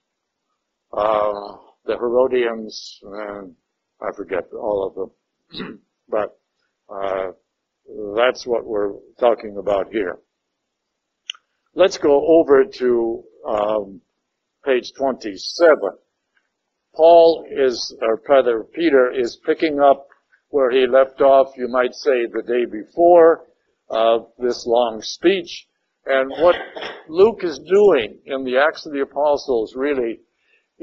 [0.93, 3.55] uh, the Herodians, and
[4.01, 5.79] I forget all of them.
[6.09, 6.37] but
[6.89, 7.31] uh,
[8.15, 10.19] that's what we're talking about here.
[11.75, 14.01] Let's go over to um,
[14.63, 15.77] page 27.
[16.95, 20.07] Paul is, or rather Peter is picking up
[20.49, 23.47] where he left off, you might say, the day before
[23.89, 25.67] uh, this long speech.
[26.05, 26.55] And what
[27.07, 30.19] Luke is doing in the Acts of the Apostles really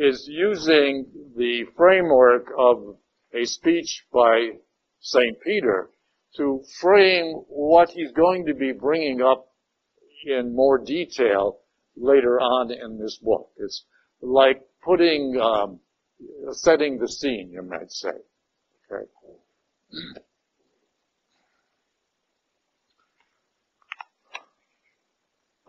[0.00, 2.96] is using the framework of
[3.34, 4.48] a speech by
[5.00, 5.38] St.
[5.42, 5.90] Peter
[6.36, 9.46] to frame what he's going to be bringing up
[10.24, 11.58] in more detail
[11.96, 13.50] later on in this book.
[13.58, 13.84] It's
[14.22, 15.80] like putting, um,
[16.52, 18.10] setting the scene, you might say.
[18.90, 20.20] Okay.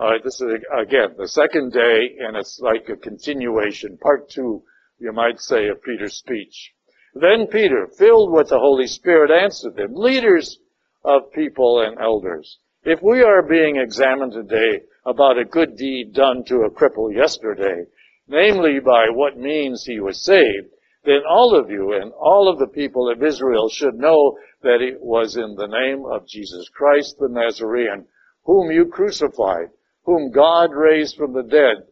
[0.02, 4.64] All right, this is again the second day, and it's like a continuation, part two,
[4.98, 6.74] you might say, of Peter's speech.
[7.14, 10.58] Then Peter, filled with the Holy Spirit, answered them, leaders
[11.06, 16.46] of people and elders, if we are being examined today about a good deed done
[16.46, 17.86] to a cripple yesterday,
[18.28, 20.70] namely by what means he was saved,
[21.06, 25.00] then all of you and all of the people of Israel should know that it
[25.00, 28.08] was in the name of Jesus Christ the Nazarene,
[28.46, 29.70] whom you crucified
[30.04, 31.88] whom God raised from the dead.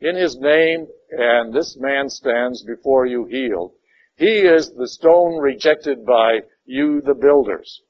[0.00, 3.72] In his name, and this man stands before you healed.
[4.16, 7.82] He is the stone rejected by you, the builders.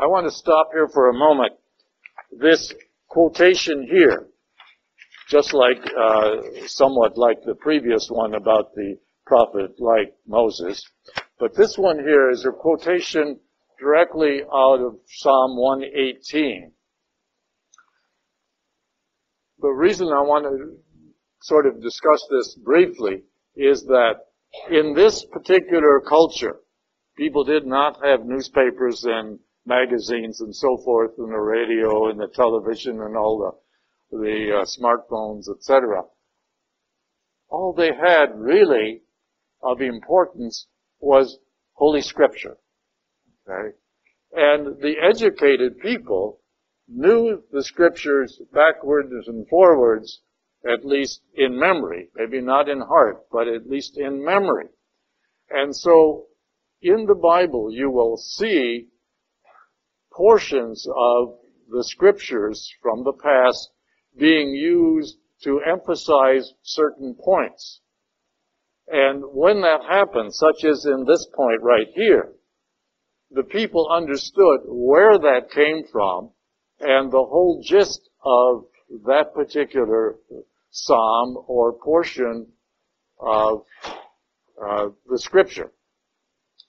[0.00, 1.52] I want to stop here for a moment.
[2.32, 2.72] This
[3.08, 4.26] quotation here,
[5.28, 10.82] just like, uh, somewhat like the previous one about the prophet like Moses,
[11.38, 13.38] but this one here is a quotation
[13.78, 16.72] directly out of Psalm 118
[19.62, 20.76] the reason I want to
[21.40, 23.22] sort of discuss this briefly
[23.56, 24.16] is that
[24.70, 26.56] in this particular culture,
[27.16, 32.28] people did not have newspapers and magazines and so forth and the radio and the
[32.34, 33.56] television and all
[34.10, 36.02] the, the uh, smartphones, etc.
[37.48, 39.02] All they had really
[39.62, 40.66] of importance
[40.98, 41.38] was
[41.74, 42.56] Holy Scripture.
[43.48, 43.76] Okay?
[44.34, 46.40] And the educated people
[46.88, 50.20] knew the scriptures backwards and forwards,
[50.70, 54.68] at least in memory, maybe not in heart, but at least in memory.
[55.50, 56.26] And so
[56.80, 58.88] in the Bible you will see
[60.12, 61.38] portions of
[61.70, 63.70] the scriptures from the past
[64.18, 67.80] being used to emphasize certain points.
[68.88, 72.32] And when that happens, such as in this point right here,
[73.30, 76.30] the people understood where that came from
[76.82, 78.64] and the whole gist of
[79.06, 80.16] that particular
[80.70, 82.46] psalm or portion
[83.18, 83.64] of
[84.62, 85.72] uh, the scripture.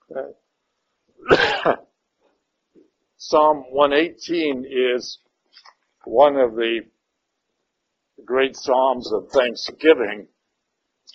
[3.18, 4.66] psalm 118
[4.96, 5.20] is
[6.06, 6.82] one of the
[8.26, 10.28] great psalms of thanksgiving.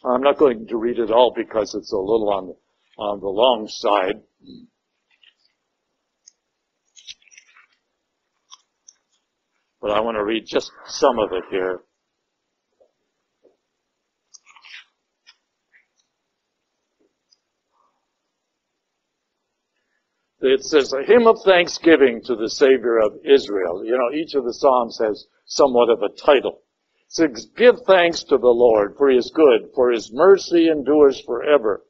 [0.04, 2.54] I'm not going to read it all because it's a little on
[2.98, 4.20] on the long side.
[9.88, 11.80] But I want to read just some of it here.
[20.40, 23.82] It says a hymn of thanksgiving to the Savior of Israel.
[23.82, 26.60] You know, each of the Psalms has somewhat of a title.
[27.06, 31.18] It says, give thanks to the Lord, for he is good, for his mercy endures
[31.24, 31.82] forever.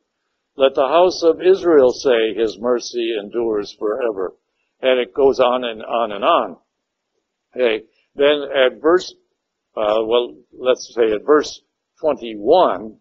[0.57, 4.35] Let the house of Israel say his mercy endures forever.
[4.81, 6.59] And it goes on and on and on.
[7.55, 7.85] Okay.
[8.15, 9.15] Then at verse,
[9.77, 11.61] uh, well, let's say at verse
[12.01, 12.99] 21,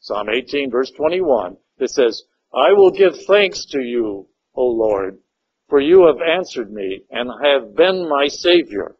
[0.00, 2.22] Psalm 18 verse 21, it says,
[2.54, 5.18] I will give thanks to you, O Lord,
[5.68, 8.96] for you have answered me and have been my savior.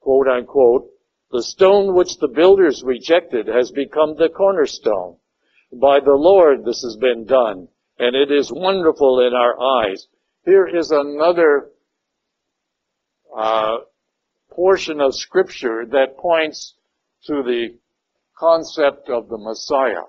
[0.00, 0.90] Quote unquote,
[1.30, 5.16] the stone which the builders rejected has become the cornerstone.
[5.72, 7.68] By the Lord this has been done,
[7.98, 10.06] and it is wonderful in our eyes.
[10.44, 11.70] Here is another
[13.36, 13.78] uh,
[14.50, 16.74] portion of Scripture that points
[17.26, 17.78] to the
[18.38, 20.06] concept of the Messiah.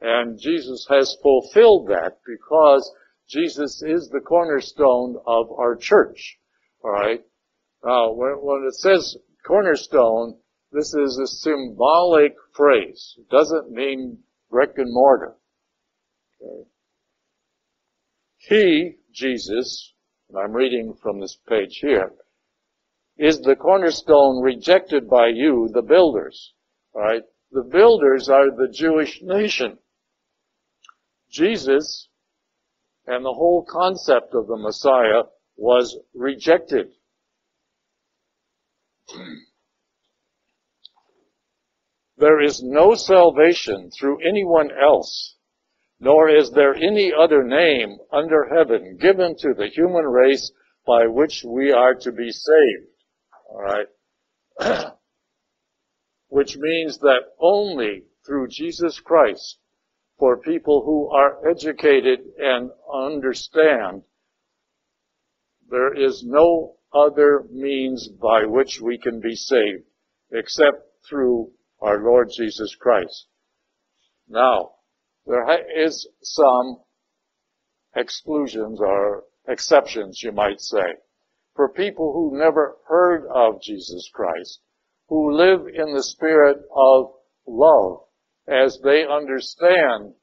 [0.00, 2.90] And Jesus has fulfilled that because
[3.28, 6.38] Jesus is the cornerstone of our church.
[6.82, 7.22] Alright?
[7.84, 9.16] Now, when, when it says
[9.46, 10.38] cornerstone,
[10.72, 13.16] this is a symbolic phrase.
[13.18, 14.18] It doesn't mean
[14.50, 15.36] brick and mortar.
[16.40, 16.68] Okay.
[18.38, 19.92] He, Jesus,
[20.28, 22.12] and I'm reading from this page here,
[23.20, 26.54] is the cornerstone rejected by you, the builders.
[26.94, 27.22] Alright?
[27.52, 29.76] The builders are the Jewish nation.
[31.30, 32.08] Jesus
[33.06, 35.24] and the whole concept of the Messiah
[35.56, 36.92] was rejected.
[42.16, 45.36] There is no salvation through anyone else,
[45.98, 50.50] nor is there any other name under heaven given to the human race
[50.86, 52.89] by which we are to be saved.
[53.50, 53.88] Alright?
[56.28, 59.58] Which means that only through Jesus Christ,
[60.18, 64.02] for people who are educated and understand,
[65.68, 69.84] there is no other means by which we can be saved
[70.30, 73.26] except through our Lord Jesus Christ.
[74.28, 74.72] Now,
[75.26, 75.44] there
[75.84, 76.80] is some
[77.96, 80.96] exclusions or exceptions, you might say,
[81.54, 84.60] for people who never heard of Jesus Christ,
[85.08, 87.12] who live in the spirit of
[87.46, 88.04] love
[88.48, 90.14] as they understand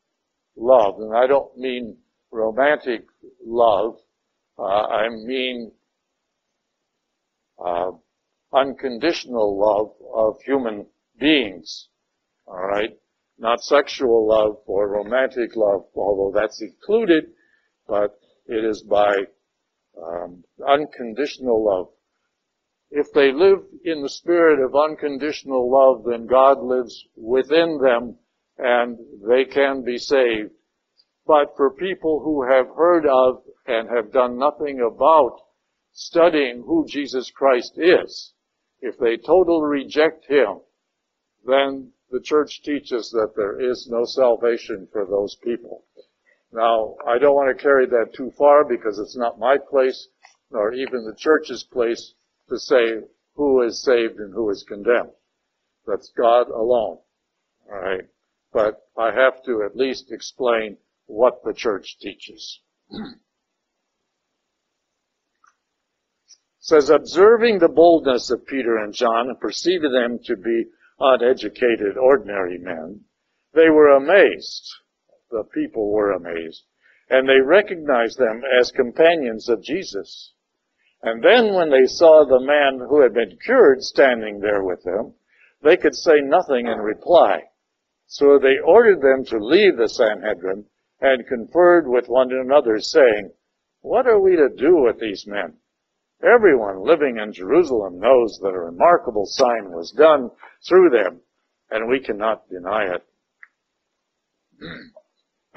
[0.56, 0.96] love.
[1.00, 1.98] And I don't mean
[2.32, 3.06] romantic
[3.46, 3.98] love.
[4.58, 5.72] Uh, I mean
[7.64, 7.92] uh,
[8.54, 10.88] unconditional love of human
[11.20, 11.90] beings.
[12.48, 12.98] All right?
[13.38, 17.26] Not sexual love or romantic love, although that's included,
[17.88, 19.14] but it is by
[20.06, 21.90] um, unconditional love.
[22.90, 28.18] If they live in the spirit of unconditional love, then God lives within them
[28.58, 30.52] and they can be saved.
[31.26, 35.42] But for people who have heard of and have done nothing about
[35.92, 38.34] studying who Jesus Christ is,
[38.80, 40.62] if they totally reject Him,
[41.46, 45.84] then the church teaches that there is no salvation for those people.
[46.52, 50.08] Now, I don't want to carry that too far because it's not my place,
[50.50, 52.14] nor even the church's place
[52.50, 53.02] to say
[53.36, 55.12] who is saved and who is condemned.
[55.86, 57.00] That's God alone.
[57.70, 58.08] Alright.
[58.54, 62.62] But I have to at least explain what the church teaches.
[66.68, 70.66] says, observing the boldness of Peter and John and perceiving them to be
[71.00, 73.06] uneducated, ordinary men,
[73.54, 74.70] they were amazed.
[75.30, 76.64] The people were amazed.
[77.10, 80.34] And they recognized them as companions of Jesus.
[81.02, 85.14] And then when they saw the man who had been cured standing there with them,
[85.62, 87.44] they could say nothing in reply.
[88.08, 90.66] So they ordered them to leave the Sanhedrin
[91.02, 93.32] and conferred with one another saying,
[93.82, 95.58] what are we to do with these men?
[96.24, 100.32] Everyone living in Jerusalem knows that a remarkable sign was done
[100.68, 101.22] through them,
[101.70, 103.04] and we cannot deny it.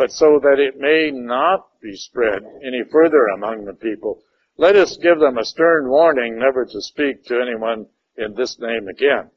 [0.00, 4.22] But so that it may not be spread any further among the people,
[4.56, 7.84] let us give them a stern warning never to speak to anyone
[8.16, 9.30] in this name again.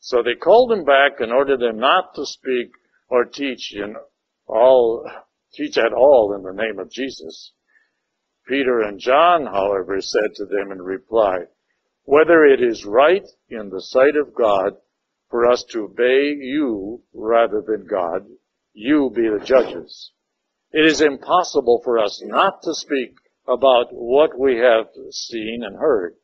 [0.00, 2.72] So they called them back and ordered them not to speak
[3.08, 3.96] or teach in
[4.46, 5.10] all,
[5.54, 7.54] teach at all in the name of Jesus.
[8.46, 11.44] Peter and John, however, said to them in reply,
[12.02, 14.76] whether it is right in the sight of God
[15.30, 18.26] for us to obey you rather than God,
[18.74, 20.12] you be the judges.
[20.72, 23.14] It is impossible for us not to speak
[23.46, 26.14] about what we have seen and heard.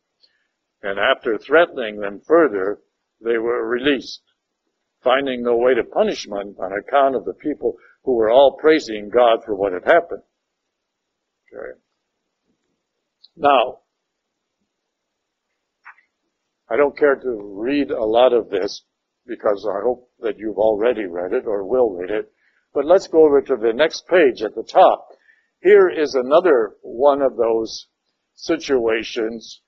[0.82, 2.80] And after threatening them further,
[3.22, 4.22] they were released,
[5.04, 9.44] finding no way to punishment on account of the people who were all praising God
[9.44, 10.22] for what had happened.
[11.52, 11.78] Okay.
[13.36, 13.80] Now,
[16.68, 18.82] I don't care to read a lot of this
[19.26, 22.32] because I hope that you've already read it or will read it.
[22.72, 25.08] But let's go over to the next page at the top.
[25.62, 27.88] Here is another one of those
[28.34, 29.60] situations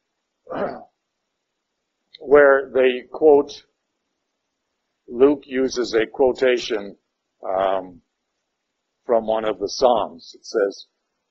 [2.20, 3.64] where they quote,
[5.08, 6.96] Luke uses a quotation
[7.46, 8.00] um,
[9.04, 10.32] from one of the Psalms.
[10.34, 10.86] It says,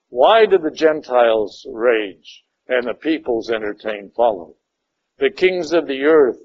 [0.09, 4.53] Why do the Gentiles rage and the peoples entertain folly?
[5.17, 6.39] The kings of the earth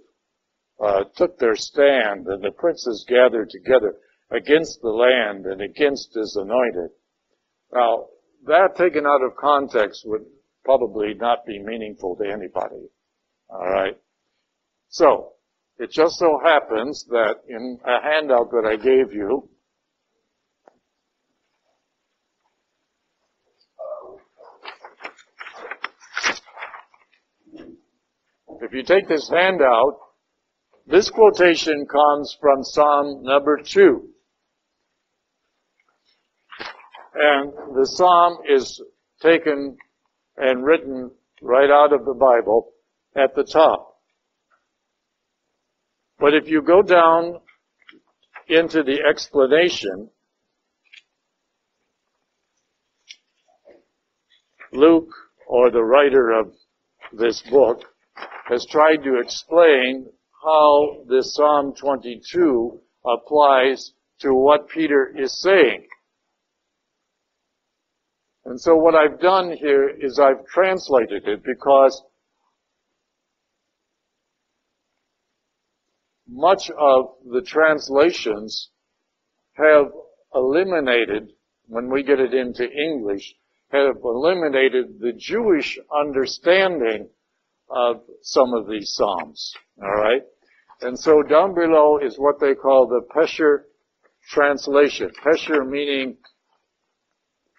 [0.83, 3.97] uh, took their stand and the princes gathered together
[4.31, 6.91] against the land and against his anointed.
[7.72, 8.07] Now,
[8.47, 10.24] that taken out of context would
[10.64, 12.89] probably not be meaningful to anybody.
[13.51, 13.99] Alright?
[14.89, 15.33] So,
[15.79, 19.49] it just so happens that in a handout that I gave you,
[28.62, 29.99] if you take this handout,
[30.87, 34.09] this quotation comes from Psalm number two.
[37.19, 38.83] And the psalm is
[39.23, 39.79] taken
[40.37, 41.11] and written
[41.41, 42.73] right out of the Bible
[43.17, 43.97] at the top.
[46.19, 47.41] But if you go down
[48.49, 50.11] into the explanation,
[54.73, 55.11] Luke,
[55.47, 56.53] or the writer of
[57.12, 57.83] this book,
[58.49, 60.07] has tried to explain
[60.45, 65.87] how this Psalm 22 applies to what Peter is saying.
[68.47, 72.01] And so what I've done here is I've translated it because
[76.29, 78.71] much of the translations
[79.55, 79.87] have
[80.33, 81.33] eliminated,
[81.67, 83.35] when we get it into English,
[83.73, 87.09] have eliminated the Jewish understanding
[87.69, 89.55] of some of these Psalms.
[89.83, 90.23] Alright?
[90.83, 93.65] And so down below is what they call the Pesher
[94.31, 95.11] translation.
[95.25, 96.19] Pesher meaning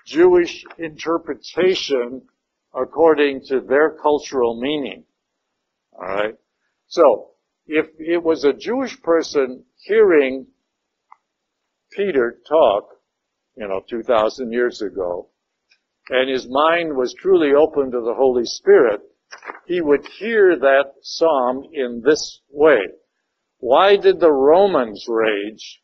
[0.08, 2.22] Jewish interpretation
[2.74, 5.04] according to their cultural meaning.
[5.94, 6.36] Alright?
[6.88, 7.32] So,
[7.66, 10.48] if it was a Jewish person hearing
[11.92, 12.88] Peter talk,
[13.58, 15.30] you know, 2,000 years ago,
[16.10, 19.02] and his mind was truly open to the Holy Spirit,
[19.66, 22.80] he would hear that psalm in this way.
[23.60, 25.82] Why did the Romans rage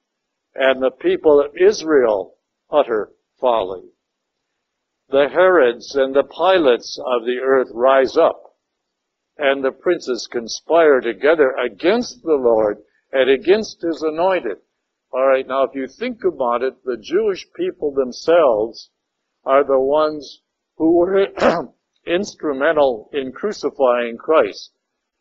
[0.55, 2.36] and the people of Israel
[2.71, 3.11] utter
[3.41, 3.92] folly?
[5.14, 8.55] The Herods and the Pilates of the earth rise up,
[9.38, 12.80] and the princes conspire together against the Lord
[13.11, 14.57] and against his anointed.
[15.14, 18.89] Alright, now if you think about it, the Jewish people themselves
[19.45, 20.41] are the ones
[20.78, 21.28] who were
[22.07, 24.72] instrumental in crucifying Christ.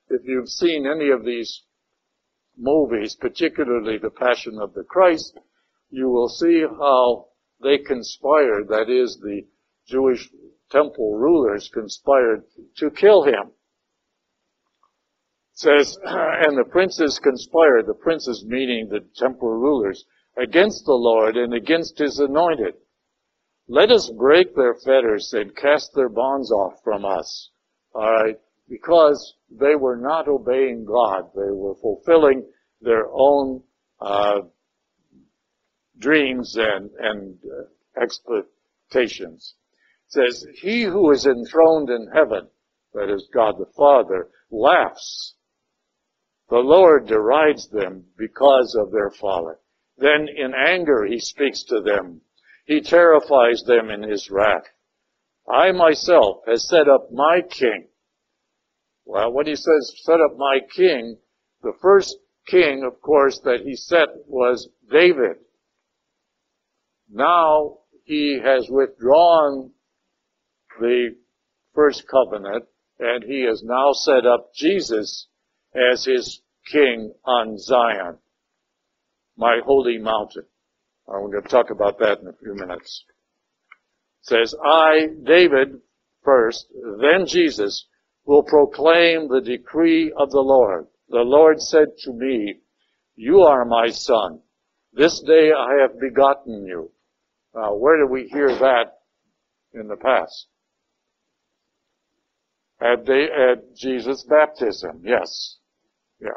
[0.09, 1.64] If you've seen any of these
[2.57, 5.38] movies, particularly The Passion of the Christ,
[5.90, 7.26] you will see how
[7.62, 9.43] they conspired, that is, the
[9.93, 10.30] Jewish
[10.70, 12.45] temple rulers conspired
[12.78, 13.53] to kill him.
[15.53, 20.03] It says, and the princes conspired, the princes meaning the temple rulers,
[20.38, 22.72] against the Lord and against his anointed.
[23.68, 27.51] Let us break their fetters and cast their bonds off from us.
[27.95, 28.38] Alright?
[28.70, 31.32] Because they were not obeying God.
[31.34, 32.47] They were fulfilling
[32.80, 33.62] their own,
[34.01, 34.40] uh,
[35.99, 39.55] dreams and, and uh, expectations
[40.12, 42.48] says, He who is enthroned in heaven,
[42.94, 45.34] that is God the Father, laughs.
[46.50, 49.54] The Lord derides them because of their folly.
[49.96, 52.20] Then in anger he speaks to them.
[52.66, 54.64] He terrifies them in his wrath.
[55.48, 57.88] I myself has set up my king.
[59.04, 61.18] Well, when he says set up my king,
[61.62, 65.38] the first king, of course, that he set was David.
[67.10, 69.72] Now he has withdrawn
[70.80, 71.16] the
[71.74, 72.64] first covenant,
[72.98, 75.28] and he has now set up Jesus
[75.74, 78.18] as his king on Zion,
[79.36, 80.44] my holy mountain.
[81.08, 83.04] I'm going to talk about that in a few minutes.
[84.22, 85.80] It says, I, David,
[86.24, 86.66] first,
[87.00, 87.86] then Jesus,
[88.24, 90.86] will proclaim the decree of the Lord.
[91.08, 92.60] The Lord said to me,
[93.16, 94.40] You are my son.
[94.92, 96.92] This day I have begotten you.
[97.54, 98.98] Now, where do we hear that
[99.74, 100.46] in the past?
[102.83, 105.59] At, the, at Jesus' baptism, yes.
[106.20, 106.30] Yeah.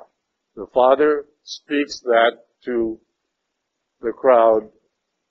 [0.56, 2.34] The Father speaks that
[2.66, 3.00] to
[4.02, 4.70] the crowd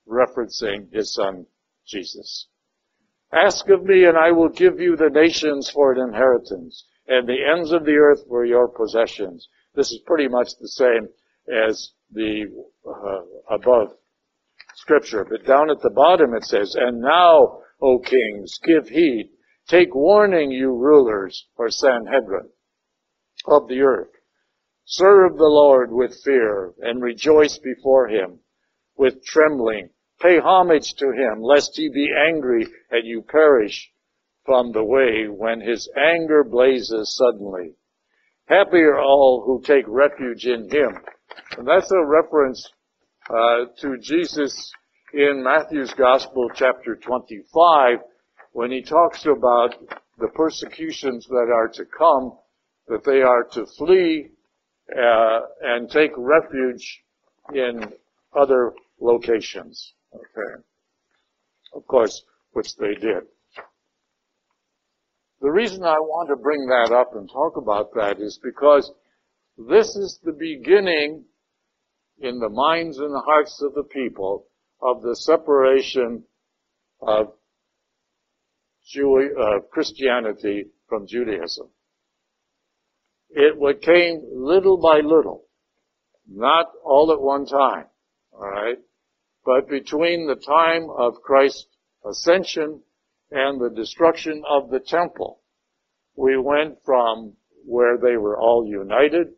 [0.09, 1.47] referencing his son
[1.87, 2.49] Jesus.
[3.33, 7.45] Ask of me and I will give you the nations for an inheritance and the
[7.57, 9.49] ends of the earth for your possessions.
[9.75, 11.09] This is pretty much the same
[11.69, 12.47] as the
[12.87, 13.95] uh, above
[14.77, 15.25] scripture.
[15.25, 19.31] But down at the bottom it says, and now, O kings, give heed
[19.69, 22.51] Take warning, you rulers, or Sanhedrin.
[23.47, 24.11] of the earth.
[24.87, 28.41] Serve the Lord with fear and rejoice before him
[28.97, 29.91] with trembling.
[30.21, 33.91] Pay homage to him lest he be angry and you perish
[34.45, 37.75] from the way when his anger blazes suddenly.
[38.47, 40.99] Happy are all who take refuge in him.
[41.57, 42.71] And that's a reference
[43.31, 44.73] uh, to Jesus
[45.15, 47.99] in Matthew's Gospel, chapter 25,
[48.55, 49.75] when he talks about
[50.19, 52.39] the persecutions that are to come,
[52.87, 54.29] that they are to flee
[54.97, 57.03] uh, and take refuge
[57.53, 57.93] in
[58.33, 59.95] other locations.
[60.15, 60.63] Okay.
[61.75, 63.25] Of course, which they did.
[65.41, 68.93] The reason I want to bring that up and talk about that is because
[69.59, 71.25] this is the beginning
[72.21, 74.47] in the minds and the hearts of the people
[74.81, 76.23] of the separation
[77.01, 77.33] of
[78.87, 81.69] Jew- uh, Christianity from Judaism.
[83.31, 85.47] It came little by little,
[86.29, 87.87] not all at one time,
[88.33, 88.79] alright?
[89.45, 91.67] But between the time of Christ's
[92.05, 92.83] ascension
[93.31, 95.41] and the destruction of the temple,
[96.17, 97.35] we went from
[97.67, 99.29] where they were all united,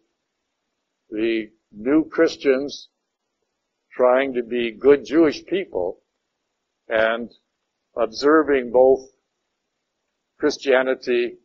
[1.10, 2.88] the new Christians
[3.92, 6.00] trying to be good Jewish people
[6.88, 7.30] and
[7.96, 9.00] observing both
[10.38, 11.38] Christianity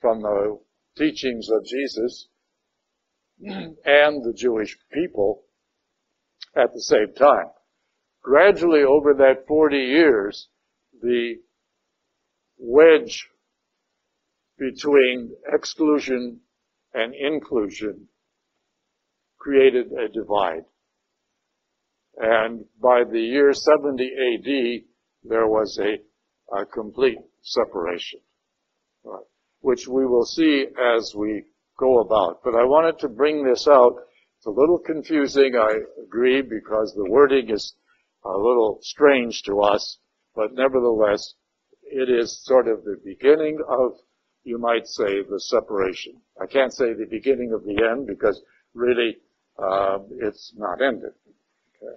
[0.00, 0.58] from the
[0.96, 2.28] teachings of Jesus
[3.40, 5.44] and the Jewish people
[6.56, 7.46] at the same time.
[8.22, 10.48] Gradually over that 40 years,
[11.00, 11.36] the
[12.58, 13.28] wedge
[14.58, 16.40] between exclusion
[16.92, 18.08] and inclusion
[19.38, 20.64] created a divide.
[22.16, 24.82] And by the year 70 AD,
[25.22, 27.18] there was a, a complete
[27.52, 28.20] separation,
[29.04, 29.24] right,
[29.60, 31.44] which we will see as we
[31.78, 32.40] go about.
[32.44, 33.94] But I wanted to bring this out.
[34.38, 37.74] It's a little confusing, I agree, because the wording is
[38.24, 39.98] a little strange to us,
[40.34, 41.34] but nevertheless,
[41.82, 43.92] it is sort of the beginning of,
[44.44, 46.20] you might say, the separation.
[46.40, 48.40] I can't say the beginning of the end because
[48.74, 49.16] really
[49.58, 51.12] uh, it's not ended.
[51.82, 51.96] Okay.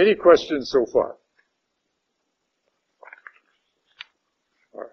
[0.00, 1.16] Any questions so far?
[4.74, 4.90] All right.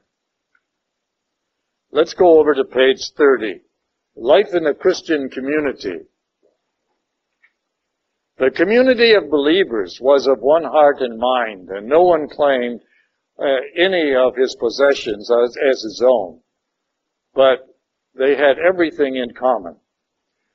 [1.97, 3.59] Let's go over to page 30.
[4.15, 6.01] Life in a Christian community.
[8.37, 12.81] The community of believers was of one heart and mind, and no one claimed
[13.39, 13.45] uh,
[13.75, 16.41] any of his possessions as, as his own.
[17.33, 17.65] But
[18.13, 19.77] they had everything in common.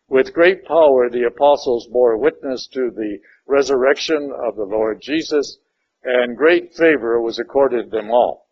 [0.09, 3.19] With great power, the apostles bore witness to the
[3.49, 5.59] resurrection of the Lord Jesus,
[6.05, 8.47] and great favor was accorded them all.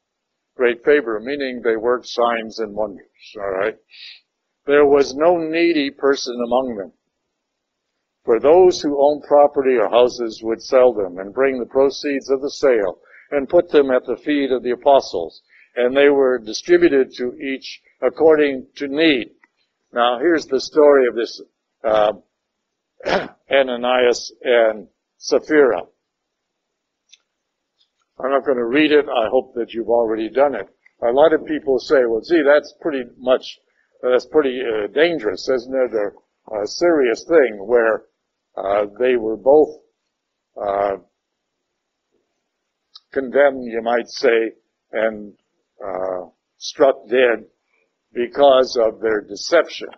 [0.60, 3.78] Great favor, meaning they worked signs and wonders, alright?
[4.66, 6.92] There was no needy person among them.
[8.26, 12.42] For those who owned property or houses would sell them and bring the proceeds of
[12.42, 13.00] the sale
[13.30, 15.40] and put them at the feet of the apostles,
[15.76, 19.30] and they were distributed to each according to need.
[19.94, 21.40] Now, here's the story of this
[21.82, 22.12] uh,
[23.50, 25.84] Ananias and Sapphira.
[28.22, 29.06] I'm not going to read it.
[29.06, 30.68] I hope that you've already done it.
[31.02, 33.58] A lot of people say, well, gee, that's pretty much,
[34.02, 35.92] that's pretty uh, dangerous, isn't it?
[35.94, 38.04] A, a serious thing where
[38.56, 39.68] uh, they were both
[40.60, 40.96] uh,
[43.12, 44.52] condemned, you might say,
[44.92, 45.32] and
[45.82, 46.26] uh,
[46.58, 47.46] struck dead
[48.12, 49.88] because of their deception.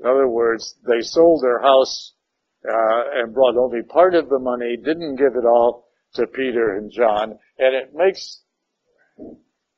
[0.00, 2.14] In other words, they sold their house
[2.64, 6.90] uh, and brought only part of the money, didn't give it all to Peter and
[6.90, 8.42] John, and it makes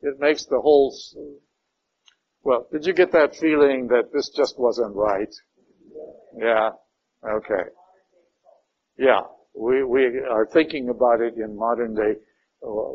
[0.03, 0.95] it makes the whole.
[2.43, 5.35] Well, did you get that feeling that this just wasn't right?
[6.39, 6.71] Yeah.
[7.25, 7.71] Okay.
[8.97, 9.21] Yeah,
[9.55, 12.15] we we are thinking about it in modern day,
[12.67, 12.93] uh,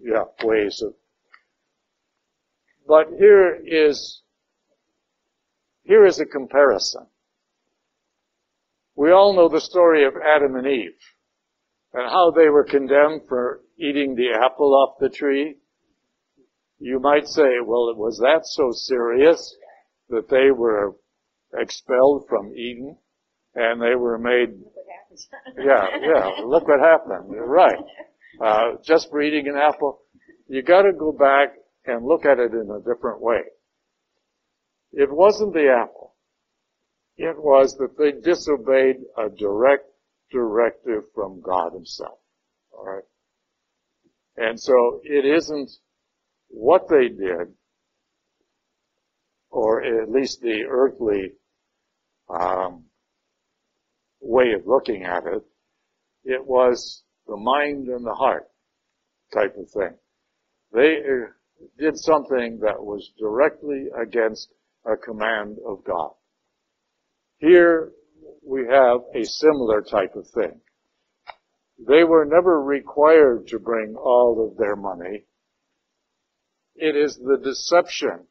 [0.00, 0.94] yeah, ways of
[2.86, 4.22] but here is,
[5.84, 7.06] here is a comparison.
[8.94, 10.98] We all know the story of Adam and Eve
[11.94, 15.56] and how they were condemned for eating the apple off the tree.
[16.78, 19.56] You might say, well, was that so serious
[20.10, 20.96] that they were
[21.56, 22.98] expelled from Eden
[23.54, 24.50] and they were made,
[25.56, 27.32] yeah, yeah, look what happened.
[27.32, 27.78] You're right.
[28.44, 30.00] Uh, just for eating an apple.
[30.48, 31.54] You gotta go back
[31.86, 33.42] and look at it in a different way.
[34.92, 36.14] It wasn't the apple.
[37.16, 39.84] It was that they disobeyed a direct
[40.34, 42.18] directive from God himself.
[42.76, 43.04] Alright?
[44.36, 45.70] And so it isn't
[46.48, 47.54] what they did,
[49.50, 51.34] or at least the earthly
[52.28, 52.84] um,
[54.20, 55.42] way of looking at it.
[56.24, 58.48] It was the mind and the heart
[59.32, 59.96] type of thing.
[60.72, 61.28] They uh,
[61.78, 64.48] did something that was directly against
[64.84, 66.10] a command of God.
[67.38, 67.92] Here
[68.46, 70.60] we have a similar type of thing.
[71.78, 75.24] They were never required to bring all of their money.
[76.76, 78.26] It is the deception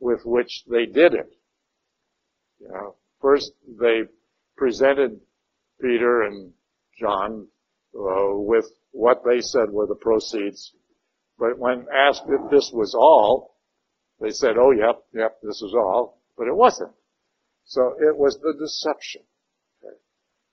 [0.00, 1.32] with which they did it.
[2.60, 4.02] You know, first they
[4.56, 5.20] presented
[5.80, 6.52] Peter and
[6.98, 7.48] John
[7.94, 10.72] uh, with what they said were the proceeds,
[11.38, 13.56] but when asked if this was all,
[14.20, 16.92] they said, "Oh, yep, yep, this is all," but it wasn't.
[17.66, 19.22] So it was the deception.
[19.82, 19.96] Okay.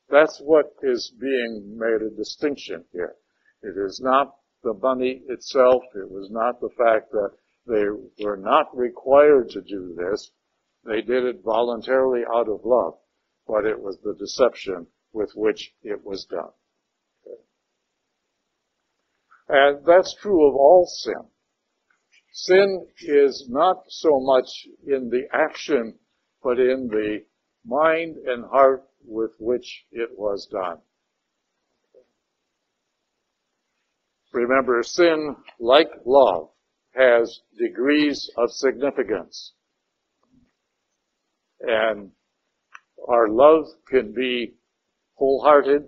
[0.09, 3.15] That's what is being made a distinction here.
[3.61, 5.83] It is not the money itself.
[5.95, 7.31] It was not the fact that
[7.67, 7.85] they
[8.23, 10.31] were not required to do this.
[10.83, 12.95] They did it voluntarily out of love,
[13.47, 16.51] but it was the deception with which it was done.
[17.25, 17.41] Okay.
[19.49, 21.29] And that's true of all sin.
[22.33, 25.99] Sin is not so much in the action,
[26.43, 27.19] but in the
[27.65, 30.77] mind and heart with which it was done.
[34.33, 36.49] Remember, sin, like love,
[36.95, 39.53] has degrees of significance.
[41.61, 42.11] And
[43.07, 44.55] our love can be
[45.15, 45.83] wholehearted,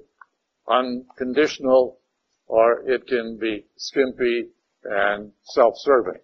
[0.70, 1.99] unconditional,
[2.47, 4.49] or it can be skimpy
[4.84, 6.22] and self-serving.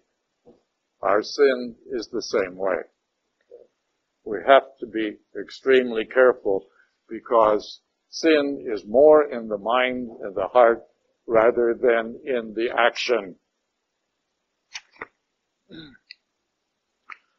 [1.02, 2.76] Our sin is the same way.
[4.24, 6.66] We have to be extremely careful
[7.08, 10.82] because sin is more in the mind and the heart
[11.26, 13.36] rather than in the action.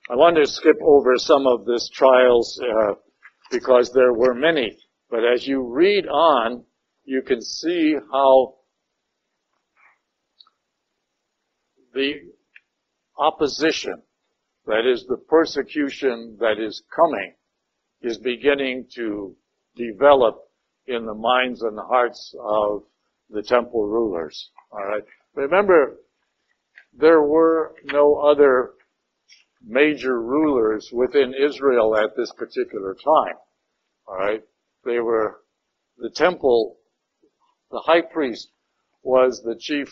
[0.10, 2.94] I want to skip over some of these trials uh,
[3.52, 4.78] because there were many.
[5.10, 6.66] But as you read on,
[7.06, 8.56] you can see how
[11.94, 12.14] the
[13.18, 14.02] opposition,
[14.66, 17.34] that is the persecution that is coming,
[18.02, 19.36] is beginning to
[19.76, 20.38] develop
[20.88, 22.84] in the minds and the hearts of
[23.30, 24.52] the temple rulers.
[24.72, 25.04] Alright?
[25.36, 25.98] Remember,
[26.94, 28.74] there were no other
[29.66, 33.36] major rulers within Israel at this particular time.
[34.08, 34.44] Alright?
[34.86, 35.42] They were,
[35.98, 36.78] the temple,
[37.72, 38.50] the high priest
[39.02, 39.88] was the chief,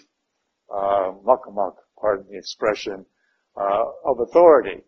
[0.74, 3.06] uh, muckamuck, pardon the expression,
[3.56, 4.82] uh, of authority.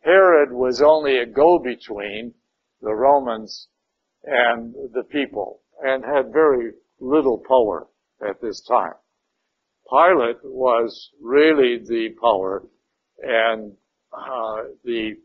[0.00, 2.34] Herod was only a go-between
[2.80, 3.68] the Romans
[4.24, 7.88] and the people and had very little power
[8.26, 8.94] at this time.
[9.90, 12.64] Pilate was really the power
[13.22, 13.72] and
[14.12, 15.16] uh, the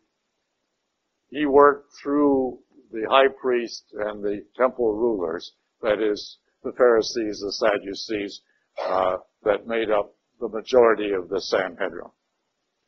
[1.30, 2.60] he worked through
[2.92, 8.42] the high priest and the temple rulers, that is, the Pharisees, the Sadducees,
[8.86, 12.10] uh, that made up the majority of the Sanhedrin.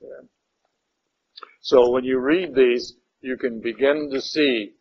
[0.01, 0.27] Okay.
[1.61, 4.73] So when you read these, you can begin to see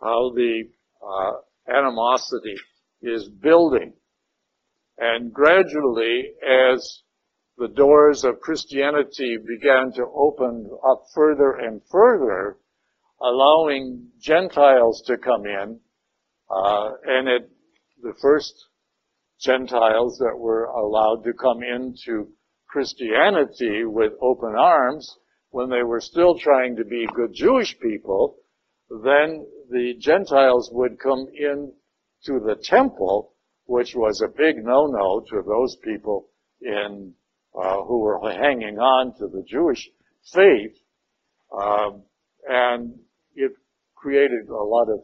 [0.00, 0.64] how the
[1.02, 1.32] uh,
[1.74, 2.56] animosity
[3.02, 3.94] is building.
[4.98, 7.02] And gradually, as
[7.58, 12.58] the doors of Christianity began to open up further and further,
[13.20, 15.80] allowing Gentiles to come in,
[16.50, 17.50] uh, and it,
[18.02, 18.52] the first
[19.40, 22.28] Gentiles that were allowed to come into
[22.76, 25.16] Christianity with open arms,
[25.48, 28.36] when they were still trying to be good Jewish people,
[28.90, 31.72] then the Gentiles would come in
[32.26, 33.32] to the temple,
[33.64, 36.28] which was a big no-no to those people
[36.60, 37.14] in
[37.58, 39.88] uh, who were hanging on to the Jewish
[40.34, 40.76] faith,
[41.58, 42.02] um,
[42.46, 42.92] and
[43.36, 43.52] it
[43.94, 45.00] created a lot of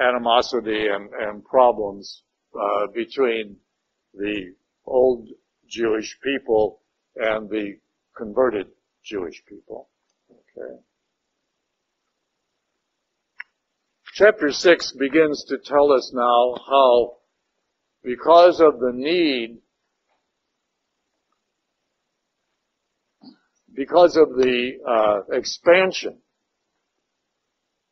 [0.00, 2.24] animosity and, and problems
[2.60, 3.56] uh, between
[4.14, 4.52] the
[4.84, 5.28] old
[5.68, 6.80] Jewish people
[7.16, 7.78] and the
[8.16, 8.68] converted
[9.04, 9.88] Jewish people.
[10.30, 10.80] Okay.
[14.14, 17.16] Chapter 6 begins to tell us now how,
[18.02, 19.58] because of the need,
[23.74, 26.18] because of the uh, expansion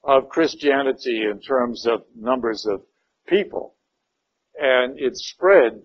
[0.05, 2.83] of Christianity in terms of numbers of
[3.27, 3.75] people
[4.57, 5.83] and its spread,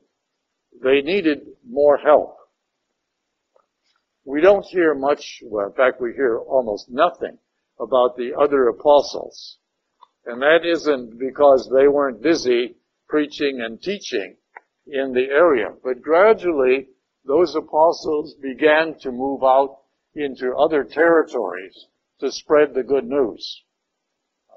[0.84, 2.38] they needed more help.
[4.26, 7.38] We don't hear much, well, in fact, we hear almost nothing
[7.80, 9.58] about the other apostles.
[10.26, 12.76] And that isn't because they weren't busy
[13.08, 14.36] preaching and teaching
[14.86, 15.70] in the area.
[15.84, 16.90] But gradually,
[17.26, 19.78] those apostles began to move out
[20.14, 21.88] into other territories
[22.20, 23.64] to spread the good news.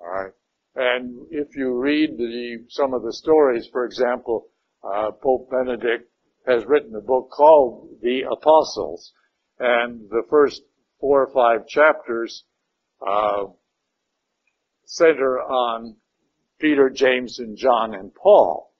[0.00, 0.32] Alright.
[0.74, 4.48] And if you read the, some of the stories, for example,
[4.82, 6.09] uh, Pope Benedict
[6.46, 9.12] has written a book called The Apostles,
[9.58, 10.62] and the first
[11.00, 12.44] four or five chapters
[13.06, 13.44] uh,
[14.84, 15.96] center on
[16.58, 18.72] Peter, James, and John and Paul.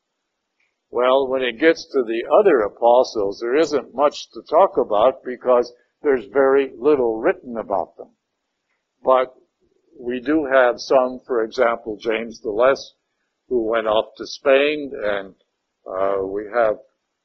[0.91, 5.73] Well, when it gets to the other apostles, there isn't much to talk about because
[6.03, 8.11] there's very little written about them.
[9.03, 9.35] But
[9.99, 12.95] we do have some, for example, James the Less,
[13.49, 15.35] who went off to Spain, and
[15.87, 16.77] uh, we have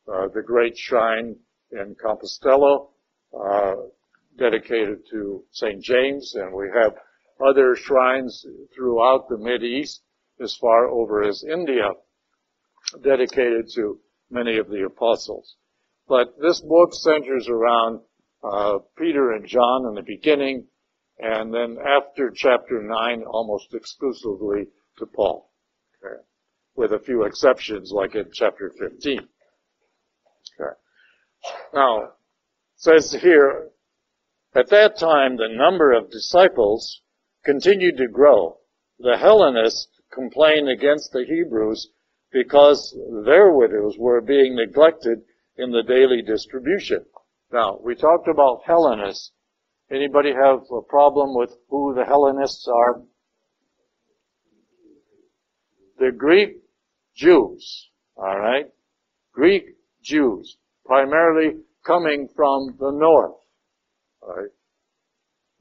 [0.05, 1.35] the great shrine
[1.71, 2.87] in Compostela
[3.33, 3.75] uh,
[4.37, 5.81] dedicated to St.
[5.81, 6.95] James, and we have
[7.45, 8.45] other shrines
[8.75, 10.01] throughout the East
[10.41, 11.89] as far over as India
[13.03, 13.99] dedicated to
[14.29, 15.55] many of the apostles.
[16.07, 18.01] But this book centers around
[18.43, 20.67] uh, Peter and John in the beginning,
[21.17, 24.67] and then after chapter 9, almost exclusively
[24.99, 25.51] to Paul.
[26.03, 26.21] Okay.
[26.75, 29.27] With a few exceptions, like in chapter 15.
[30.59, 30.73] Okay.
[31.73, 32.13] Now,
[32.75, 33.69] says here,
[34.53, 37.01] at that time the number of disciples
[37.43, 38.57] continued to grow.
[38.99, 41.89] The Hellenists complained against the Hebrews
[42.31, 45.19] because their widows were being neglected
[45.57, 47.05] in the daily distribution.
[47.51, 49.31] Now, we talked about Hellenists
[49.91, 53.03] Anybody have a problem with who the Hellenists are?
[55.99, 56.57] The Greek
[57.15, 58.71] Jews, alright?
[59.31, 59.74] Greek
[60.05, 63.41] Jews, primarily coming from the north,
[64.21, 64.51] alright?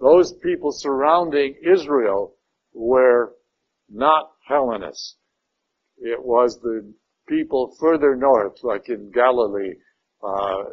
[0.00, 2.34] Those people surrounding Israel
[2.74, 3.32] were
[3.88, 5.16] not Hellenists.
[5.98, 6.92] It was the
[7.26, 9.74] people further north, like in Galilee,
[10.22, 10.64] uh,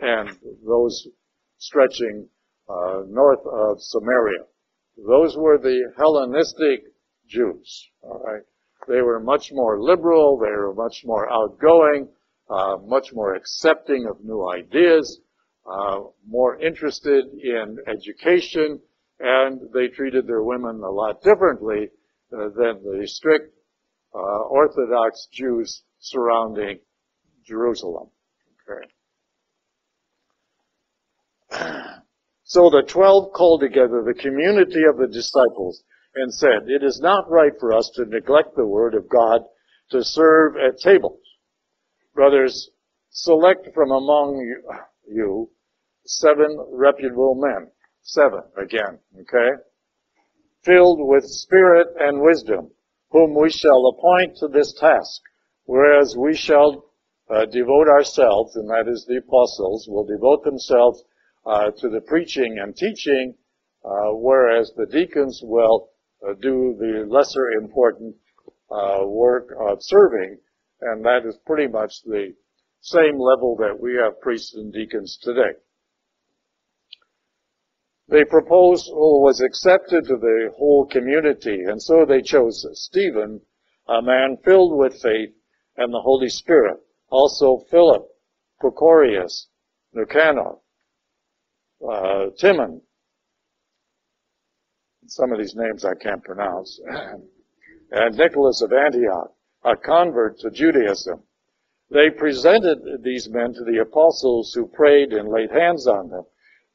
[0.00, 0.30] and
[0.64, 1.08] those
[1.56, 2.28] stretching
[2.68, 4.44] uh, north of Samaria.
[4.96, 6.84] Those were the Hellenistic
[7.26, 7.88] Jews.
[8.02, 8.42] All right,
[8.86, 10.38] they were much more liberal.
[10.38, 12.08] They were much more outgoing,
[12.50, 15.20] uh, much more accepting of new ideas,
[15.70, 18.80] uh, more interested in education,
[19.20, 21.88] and they treated their women a lot differently
[22.32, 23.54] uh, than the strict
[24.14, 26.78] uh, Orthodox Jews surrounding
[27.46, 28.10] Jerusalem.
[28.70, 28.86] Okay.
[32.48, 35.82] So the twelve called together the community of the disciples
[36.14, 39.42] and said, It is not right for us to neglect the word of God
[39.90, 41.20] to serve at tables.
[42.18, 42.70] Brothers,
[43.10, 44.44] select from among
[45.08, 45.48] you
[46.04, 47.70] seven reputable men.
[48.02, 49.62] Seven, again, okay?
[50.64, 52.72] Filled with spirit and wisdom,
[53.12, 55.22] whom we shall appoint to this task,
[55.66, 56.86] whereas we shall
[57.30, 61.04] uh, devote ourselves, and that is the apostles, will devote themselves
[61.46, 63.36] uh, to the preaching and teaching,
[63.84, 65.90] uh, whereas the deacons will
[66.28, 68.16] uh, do the lesser important
[68.72, 70.36] uh, work of serving,
[70.80, 72.34] and that is pretty much the
[72.80, 75.58] same level that we have priests and deacons today.
[78.08, 83.42] The proposal was accepted to the whole community, and so they chose Stephen,
[83.86, 85.34] a man filled with faith
[85.76, 86.78] and the Holy Spirit,
[87.10, 88.06] also Philip,
[88.62, 89.48] Prochorus,
[89.92, 90.56] Nicanor,
[91.86, 92.80] uh, Timon.
[95.06, 96.80] Some of these names I can't pronounce.
[97.90, 99.32] and Nicholas of Antioch,
[99.70, 101.22] a convert to Judaism.
[101.90, 106.24] They presented these men to the apostles who prayed and laid hands on them.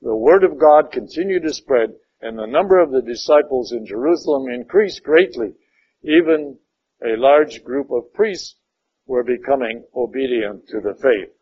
[0.01, 4.49] The word of God continued to spread and the number of the disciples in Jerusalem
[4.49, 5.53] increased greatly.
[6.03, 6.57] Even
[7.03, 8.55] a large group of priests
[9.05, 11.33] were becoming obedient to the faith.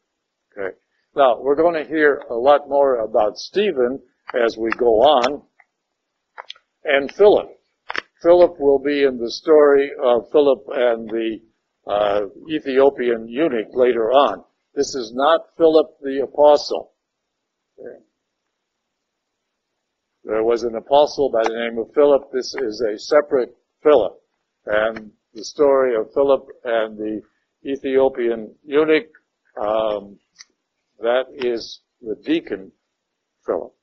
[0.58, 0.76] Okay.
[1.16, 4.00] Now, we're going to hear a lot more about Stephen
[4.34, 5.44] as we go on,
[6.84, 7.50] and Philip.
[8.22, 11.40] Philip will be in the story of Philip and the
[11.88, 14.44] uh, Ethiopian eunuch later on.
[14.76, 16.94] This is not Philip the apostle.
[20.24, 22.32] There was an apostle by the name of Philip.
[22.32, 24.14] This is a separate Philip.
[24.68, 27.22] And the story of Philip and the
[27.66, 29.08] Ethiopian eunuch
[29.60, 30.20] um,
[31.00, 32.72] that is the deacon
[33.46, 33.74] Philip.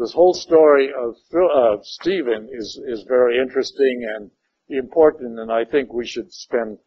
[0.00, 1.14] This whole story of,
[1.54, 4.30] of Stephen is, is very interesting and
[4.70, 6.78] important, and I think we should spend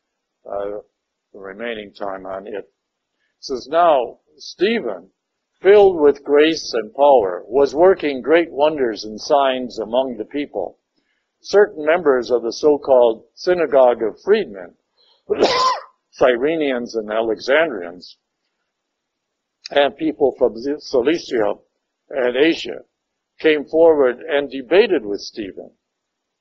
[0.44, 0.80] uh,
[1.32, 2.56] the remaining time on it.
[2.56, 2.74] It
[3.40, 5.12] says, Now, Stephen,
[5.62, 10.80] filled with grace and power, was working great wonders and signs among the people
[11.40, 14.74] certain members of the so-called synagogue of freedmen
[16.20, 18.18] Cyrenians and Alexandrians,
[19.70, 21.54] and people from Cilicia
[22.10, 22.80] and Asia
[23.44, 25.72] came forward and debated with Stephen,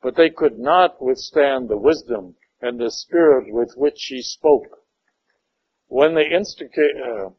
[0.01, 4.79] but they could not withstand the wisdom and the spirit with which he spoke.
[5.89, 7.31] When they, uh,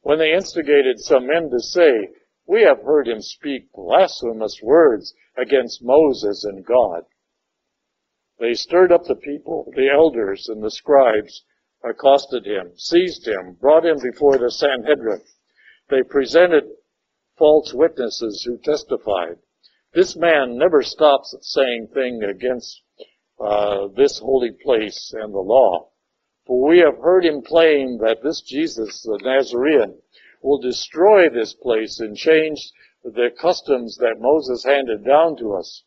[0.00, 2.08] when they instigated some men to say,
[2.46, 7.02] we have heard him speak blasphemous words against Moses and God.
[8.38, 11.44] They stirred up the people, the elders and the scribes,
[11.84, 15.22] accosted him, seized him, brought him before the Sanhedrin.
[15.90, 16.64] They presented
[17.36, 19.38] false witnesses who testified.
[19.92, 22.82] This man never stops saying thing against
[23.38, 25.90] uh, this holy place and the law.
[26.46, 30.00] For we have heard him claim that this Jesus, the Nazarene,
[30.42, 32.70] will destroy this place and change
[33.02, 35.82] the customs that Moses handed down to us.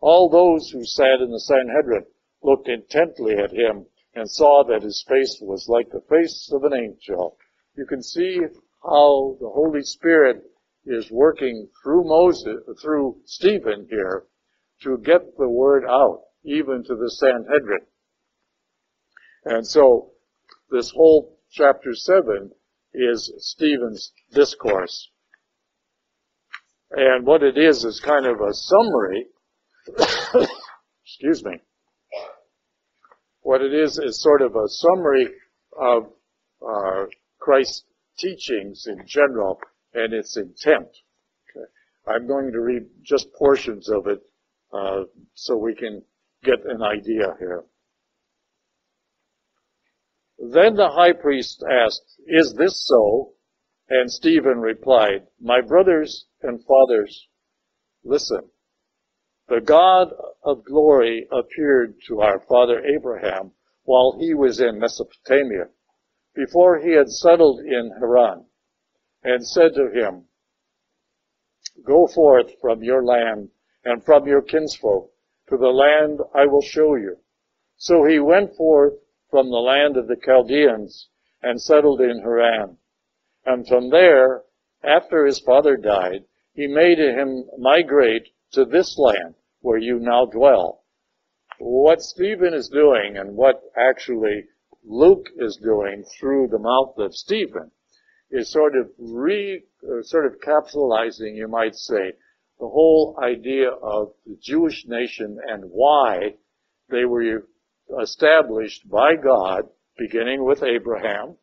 [0.00, 2.06] All those who sat in the Sanhedrin
[2.42, 6.74] looked intently at him and saw that his face was like the face of an
[6.74, 7.38] angel.
[7.74, 8.40] You can see
[8.82, 10.44] how the Holy Spirit
[10.86, 14.24] is working through Moses, through Stephen here
[14.82, 17.86] to get the word out, even to the Sanhedrin.
[19.44, 20.12] And so
[20.70, 22.50] this whole chapter 7
[22.94, 25.10] is Stephen's discourse.
[26.90, 29.26] And what it is is kind of a summary.
[31.04, 31.60] excuse me.
[33.42, 35.28] What it is is sort of a summary
[35.78, 36.12] of
[36.62, 37.04] uh,
[37.38, 37.84] Christ's
[38.18, 39.60] teachings in general
[39.96, 40.88] and its intent.
[41.50, 41.66] Okay.
[42.06, 44.20] I'm going to read just portions of it
[44.72, 46.02] uh, so we can
[46.44, 47.64] get an idea here.
[50.38, 53.32] Then the high priest asked, Is this so?
[53.88, 57.26] And Stephen replied, My brothers and fathers,
[58.04, 58.50] listen.
[59.48, 60.08] The God
[60.42, 63.52] of glory appeared to our father Abraham
[63.84, 65.68] while he was in Mesopotamia,
[66.34, 68.44] before he had settled in Haran,
[69.26, 70.24] and said to him,
[71.84, 73.50] Go forth from your land
[73.84, 75.10] and from your kinsfolk
[75.48, 77.16] to the land I will show you.
[77.76, 78.94] So he went forth
[79.28, 81.08] from the land of the Chaldeans
[81.42, 82.78] and settled in Haran.
[83.44, 84.44] And from there,
[84.84, 86.24] after his father died,
[86.54, 90.84] he made him migrate to this land where you now dwell.
[91.58, 94.44] What Stephen is doing and what actually
[94.84, 97.72] Luke is doing through the mouth of Stephen
[98.30, 102.12] is sort of re, uh, sort of capsulizing, you might say,
[102.58, 106.34] the whole idea of the Jewish nation and why
[106.88, 107.46] they were
[108.00, 109.64] established by God,
[109.98, 111.36] beginning with Abraham,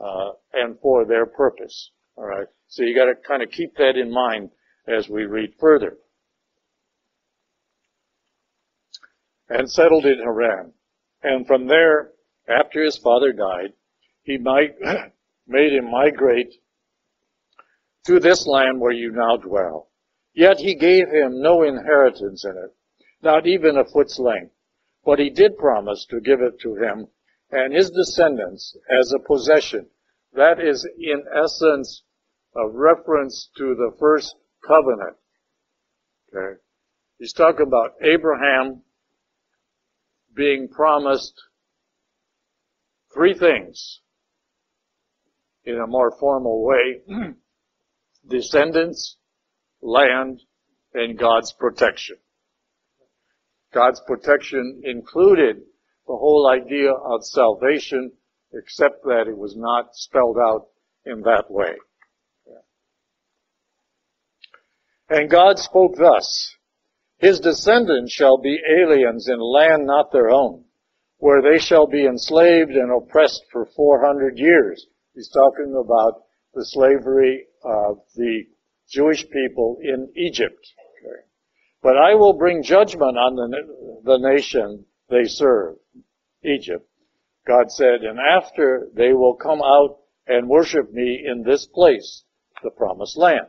[0.00, 1.90] uh, and for their purpose.
[2.16, 2.46] All right.
[2.68, 4.50] So you got to kind of keep that in mind
[4.88, 5.96] as we read further.
[9.48, 10.72] And settled in Haran.
[11.22, 12.10] And from there,
[12.48, 13.72] after his father died,
[14.22, 14.74] he might,
[15.46, 16.54] made him migrate
[18.06, 19.90] to this land where you now dwell.
[20.34, 22.74] Yet he gave him no inheritance in it,
[23.22, 24.52] not even a foot's length.
[25.04, 27.06] But he did promise to give it to him
[27.50, 29.86] and his descendants as a possession.
[30.34, 32.02] That is, in essence,
[32.54, 34.34] a reference to the first
[34.66, 35.16] covenant.
[36.34, 36.60] Okay.
[37.18, 38.82] He's talking about Abraham
[40.34, 41.34] being promised
[43.14, 44.00] three things
[45.66, 47.02] in a more formal way.
[48.28, 49.16] Descendants,
[49.82, 50.40] land,
[50.94, 52.16] and God's protection.
[53.74, 55.56] God's protection included
[56.06, 58.12] the whole idea of salvation,
[58.52, 60.68] except that it was not spelled out
[61.04, 61.74] in that way.
[65.08, 66.56] And God spoke thus,
[67.18, 70.64] His descendants shall be aliens in land not their own,
[71.18, 74.86] where they shall be enslaved and oppressed for 400 years.
[75.16, 78.42] He's talking about the slavery of the
[78.88, 80.64] Jewish people in Egypt.
[81.82, 85.76] But I will bring judgment on the, the nation they serve,
[86.44, 86.86] Egypt.
[87.46, 92.24] God said, and after they will come out and worship me in this place,
[92.62, 93.46] the promised land.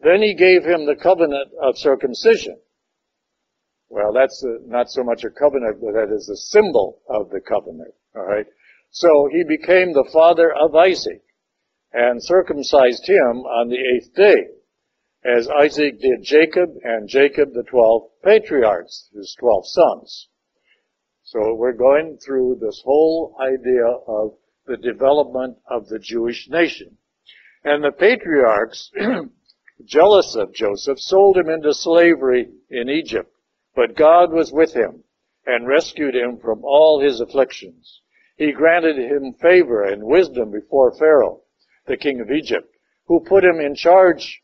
[0.00, 2.58] Then he gave him the covenant of circumcision.
[3.88, 7.40] Well, that's a, not so much a covenant, but that is a symbol of the
[7.40, 7.94] covenant.
[8.16, 8.46] All right.
[8.94, 11.24] So he became the father of Isaac
[11.92, 14.46] and circumcised him on the eighth day
[15.24, 20.28] as Isaac did Jacob and Jacob the twelve patriarchs, his twelve sons.
[21.24, 24.36] So we're going through this whole idea of
[24.66, 26.96] the development of the Jewish nation.
[27.64, 28.92] And the patriarchs,
[29.84, 33.34] jealous of Joseph, sold him into slavery in Egypt.
[33.74, 35.02] But God was with him
[35.46, 38.02] and rescued him from all his afflictions.
[38.36, 41.42] He granted him favor and wisdom before Pharaoh,
[41.86, 42.74] the king of Egypt,
[43.06, 44.42] who put him in charge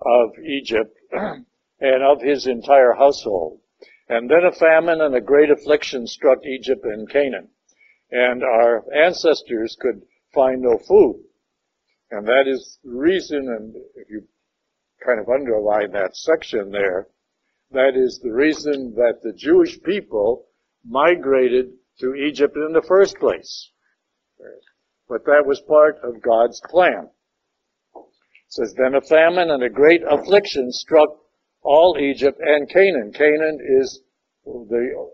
[0.00, 3.60] of Egypt and of his entire household.
[4.08, 7.48] And then a famine and a great affliction struck Egypt and Canaan.
[8.10, 10.02] And our ancestors could
[10.34, 11.22] find no food.
[12.10, 14.26] And that is the reason, and if you
[15.04, 17.06] kind of underline that section there,
[17.70, 20.46] that is the reason that the Jewish people
[20.84, 23.70] migrated to Egypt in the first place.
[25.08, 27.10] But that was part of God's plan.
[27.94, 31.10] It says, then a famine and a great affliction struck
[31.62, 33.12] all Egypt and Canaan.
[33.12, 34.00] Canaan is
[34.44, 35.10] the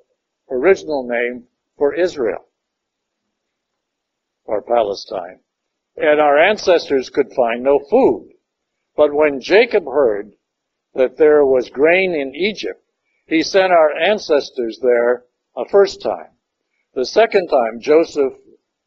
[0.51, 1.45] original name
[1.77, 2.47] for Israel
[4.45, 5.41] or Palestine.
[5.97, 8.31] And our ancestors could find no food.
[8.97, 10.33] But when Jacob heard
[10.95, 12.83] that there was grain in Egypt,
[13.27, 15.25] he sent our ancestors there
[15.57, 16.36] a first time.
[16.97, 18.33] The second time, Joseph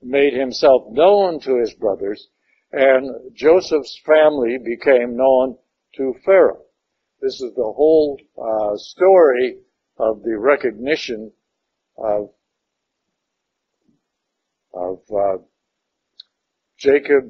[0.01, 2.27] made himself known to his brothers,
[2.71, 5.59] and Joseph's family became known
[5.93, 6.63] to Pharaoh.
[7.21, 9.59] This is the whole uh, story
[9.97, 11.31] of the recognition
[11.99, 12.31] of
[14.73, 15.43] of uh,
[16.79, 17.25] Jacob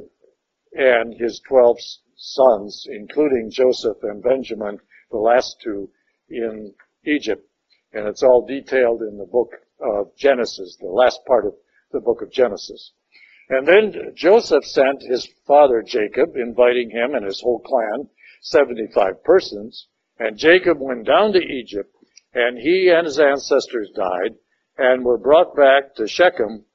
[0.71, 1.77] and his twelve
[2.15, 4.80] sons, including Joseph and Benjamin,
[5.11, 5.89] the last two
[6.30, 6.73] in
[7.05, 7.45] Egypt.
[7.91, 9.49] And it's all detailed in the book
[9.82, 11.53] of Genesis, the last part of
[11.91, 12.93] the book of Genesis.
[13.49, 18.09] And then Joseph sent his father Jacob, inviting him and his whole clan
[18.41, 21.93] 75 persons, and Jacob went down to Egypt,
[22.34, 24.36] and he and his ancestors died,
[24.77, 26.65] and were brought back to Shechem,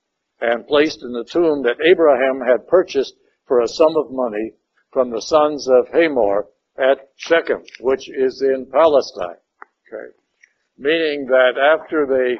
[0.41, 3.15] and placed in the tomb that Abraham had purchased
[3.47, 4.53] for a sum of money
[4.93, 9.39] from the sons of Hamor at Shechem, which is in Palestine.
[9.89, 10.13] Okay.
[10.77, 12.39] Meaning that after they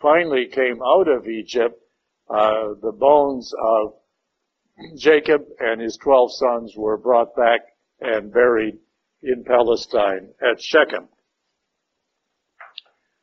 [0.00, 1.80] finally came out of Egypt,
[2.28, 3.94] uh, the bones of
[4.96, 7.60] Jacob and his twelve sons were brought back
[8.00, 8.78] and buried
[9.22, 11.08] in Palestine at Shechem.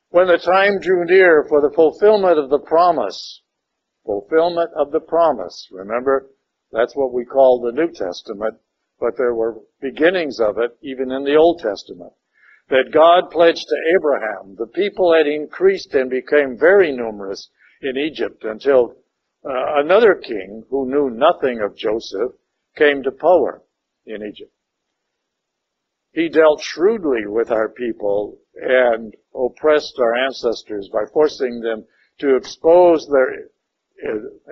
[0.09, 3.41] When the time drew near for the fulfillment of the promise,
[4.05, 6.29] fulfillment of the promise, remember,
[6.71, 8.55] that's what we call the New Testament,
[8.99, 12.13] but there were beginnings of it even in the Old Testament.
[12.69, 17.49] That God pledged to Abraham, the people had increased and became very numerous
[17.81, 18.95] in Egypt until
[19.45, 22.31] uh, another king who knew nothing of Joseph
[22.75, 23.61] came to power
[24.05, 24.51] in Egypt.
[26.13, 31.85] He dealt shrewdly with our people and oppressed our ancestors by forcing them
[32.19, 33.49] to expose their,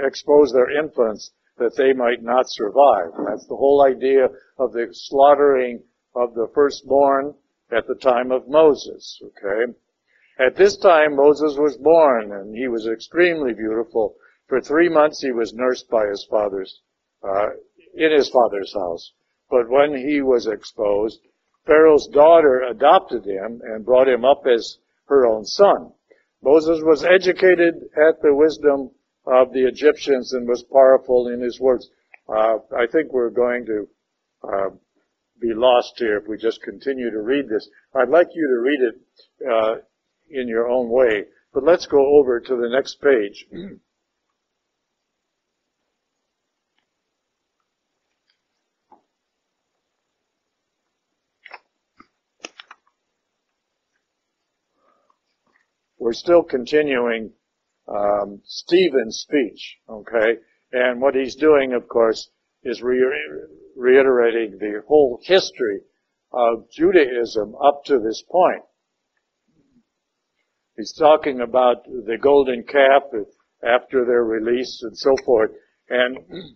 [0.05, 3.11] expose their infants that they might not survive.
[3.27, 4.25] That's the whole idea
[4.57, 5.83] of the slaughtering
[6.15, 7.33] of the firstborn
[7.75, 9.73] at the time of Moses, okay?
[10.39, 14.15] At this time, Moses was born, and he was extremely beautiful.
[14.47, 16.81] For three months, he was nursed by his father's,
[17.23, 17.49] uh,
[17.93, 19.13] in his father's house.
[19.49, 21.19] But when he was exposed,
[21.65, 25.93] Pharaoh's daughter adopted him and brought him up as her own son.
[26.41, 28.91] Moses was educated at the wisdom
[29.25, 31.89] of the Egyptians and was powerful in his words.
[32.27, 33.87] Uh, I think we're going to
[34.43, 34.69] uh,
[35.43, 37.69] be lost here if we just continue to read this.
[37.93, 38.95] I'd like you to read it
[39.45, 39.75] uh,
[40.29, 43.45] in your own way, but let's go over to the next page.
[55.99, 57.31] we're still continuing
[57.89, 60.37] um, Stephen's speech, okay?
[60.71, 62.29] And what he's doing, of course,
[62.63, 63.03] is re-
[63.75, 65.81] reiterating the whole history
[66.31, 68.63] of Judaism up to this point.
[70.75, 73.03] He's talking about the golden calf
[73.63, 75.51] after their release and so forth.
[75.89, 76.17] And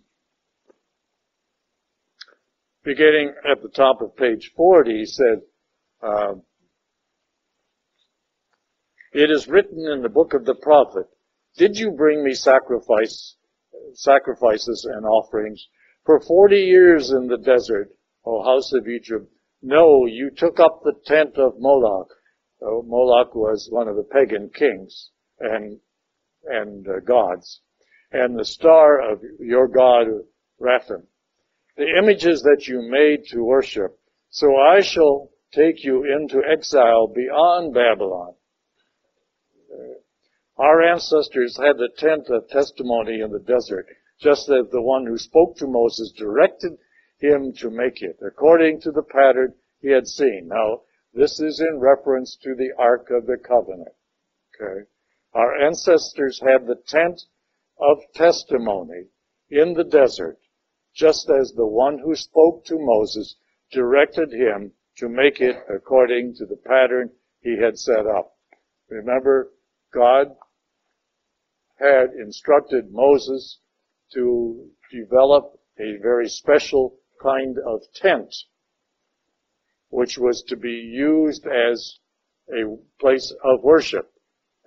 [2.82, 5.42] beginning at the top of page 40, he said,
[6.02, 6.34] uh,
[9.12, 11.06] it is written in the book of the prophet,
[11.56, 13.36] Did you bring me sacrifice,
[13.94, 15.66] sacrifices and offerings
[16.04, 17.90] for forty years in the desert,
[18.24, 19.30] O house of Egypt?
[19.62, 22.08] No, you took up the tent of Moloch.
[22.62, 25.10] Oh, Moloch was one of the pagan kings
[25.40, 25.80] and,
[26.44, 27.60] and uh, gods.
[28.12, 30.06] And the star of your god,
[30.60, 31.06] Rephan.
[31.76, 33.98] The images that you made to worship.
[34.30, 38.34] So I shall take you into exile beyond Babylon
[40.58, 43.86] our ancestors had the tent of testimony in the desert,
[44.20, 46.72] just as the one who spoke to Moses directed
[47.18, 50.48] him to make it, according to the pattern he had seen.
[50.48, 50.82] Now,
[51.12, 53.94] this is in reference to the Ark of the Covenant.
[54.54, 54.86] Okay?
[55.34, 57.22] Our ancestors had the tent
[57.78, 59.06] of testimony
[59.50, 60.38] in the desert,
[60.94, 63.36] just as the one who spoke to Moses
[63.70, 68.36] directed him to make it according to the pattern he had set up.
[68.88, 69.52] Remember,
[69.92, 70.28] God
[71.78, 73.60] had instructed Moses
[74.14, 78.34] to develop a very special kind of tent,
[79.90, 81.98] which was to be used as
[82.50, 84.10] a place of worship.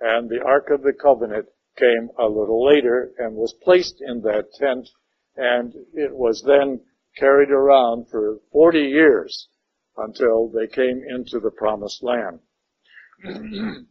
[0.00, 1.46] And the Ark of the Covenant
[1.76, 4.88] came a little later and was placed in that tent,
[5.36, 6.80] and it was then
[7.16, 9.48] carried around for 40 years
[9.96, 12.40] until they came into the promised land.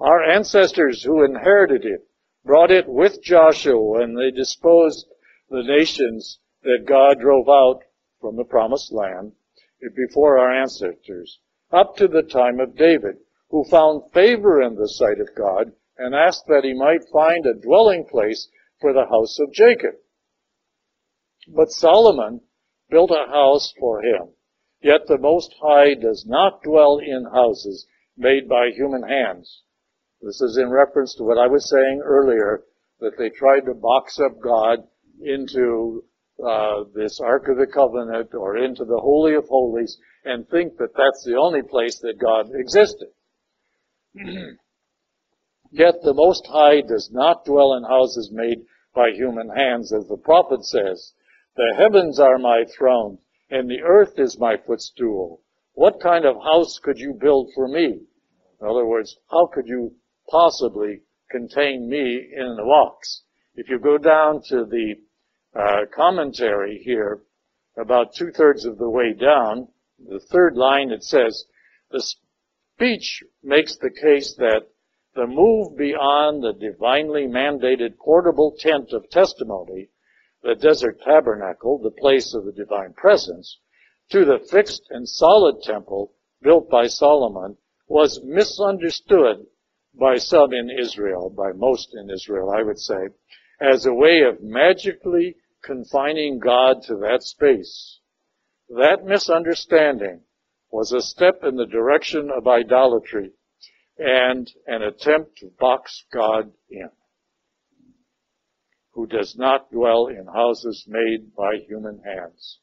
[0.00, 2.06] Our ancestors who inherited it
[2.44, 5.06] brought it with Joshua and they disposed
[5.48, 7.80] the nations that God drove out
[8.20, 9.32] from the promised land
[9.94, 11.38] before our ancestors
[11.70, 13.16] up to the time of David,
[13.50, 17.54] who found favor in the sight of God and asked that he might find a
[17.54, 18.48] dwelling place
[18.80, 19.94] for the house of Jacob.
[21.48, 22.40] But Solomon
[22.90, 24.28] built a house for him.
[24.80, 29.62] Yet the Most High does not dwell in houses made by human hands.
[30.24, 32.64] This is in reference to what I was saying earlier,
[33.00, 34.78] that they tried to box up God
[35.20, 36.02] into
[36.42, 40.96] uh, this Ark of the Covenant or into the Holy of Holies and think that
[40.96, 43.08] that's the only place that God existed.
[45.70, 48.64] Yet the Most High does not dwell in houses made
[48.94, 51.12] by human hands, as the prophet says.
[51.56, 53.18] The heavens are my throne,
[53.50, 55.42] and the earth is my footstool.
[55.74, 58.06] What kind of house could you build for me?
[58.60, 59.94] In other words, how could you
[60.30, 63.22] possibly contain me in the box?
[63.54, 64.94] If you go down to the
[65.54, 67.22] uh, commentary here,
[67.76, 69.68] about two thirds of the way down,
[69.98, 71.44] the third line it says,
[71.90, 72.02] the
[72.74, 74.66] speech makes the case that
[75.14, 79.88] the move beyond the divinely mandated portable tent of testimony,
[80.42, 83.58] the desert tabernacle, the place of the divine presence,
[84.10, 87.56] to the fixed and solid temple built by Solomon
[87.86, 89.46] was misunderstood
[89.98, 93.08] by some in Israel, by most in Israel, I would say,
[93.60, 98.00] as a way of magically confining God to that space.
[98.68, 100.20] That misunderstanding
[100.70, 103.30] was a step in the direction of idolatry
[103.98, 106.90] and an attempt to box God in,
[108.92, 112.58] who does not dwell in houses made by human hands.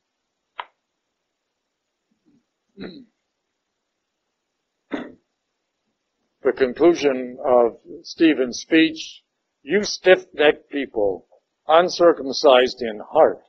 [6.43, 9.23] The conclusion of Stephen's speech,
[9.63, 11.27] you stiff-necked people,
[11.68, 13.43] uncircumcised in heart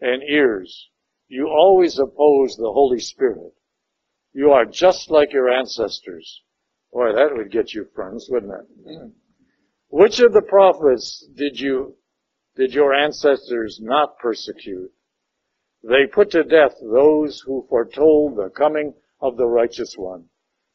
[0.00, 0.88] and ears,
[1.28, 3.52] you always oppose the Holy Spirit.
[4.32, 6.42] You are just like your ancestors.
[6.92, 8.88] Boy, that would get you friends, wouldn't it?
[8.88, 9.08] Mm-hmm.
[9.88, 11.96] Which of the prophets did you,
[12.56, 14.90] did your ancestors not persecute?
[15.82, 20.24] They put to death those who foretold the coming of the righteous one,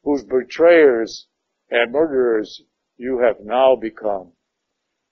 [0.08, 1.26] whose betrayers
[1.70, 2.62] and murderers
[2.96, 4.32] you have now become.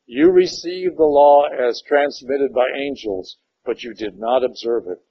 [0.06, 5.02] You received the law as transmitted by angels, but you did not observe it.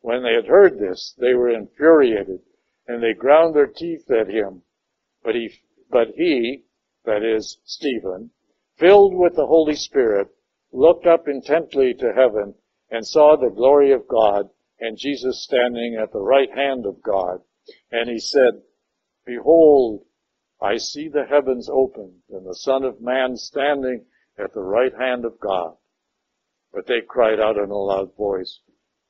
[0.00, 2.40] When they had heard this, they were infuriated,
[2.88, 4.62] and they ground their teeth at him.
[5.22, 5.50] But he,
[5.88, 6.64] but he,
[7.04, 8.32] that is, Stephen,
[8.76, 10.30] filled with the Holy Spirit,
[10.72, 12.56] looked up intently to heaven
[12.90, 17.42] and saw the glory of God and Jesus standing at the right hand of God.
[17.90, 18.62] And he said,
[19.24, 20.04] Behold,
[20.60, 24.06] I see the heavens opened and the Son of Man standing
[24.38, 25.76] at the right hand of God.
[26.72, 28.60] But they cried out in a loud voice,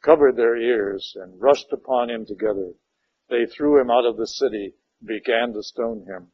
[0.03, 2.73] covered their ears, and rushed upon him together.
[3.29, 4.75] They threw him out of the city,
[5.05, 6.33] began to stone him.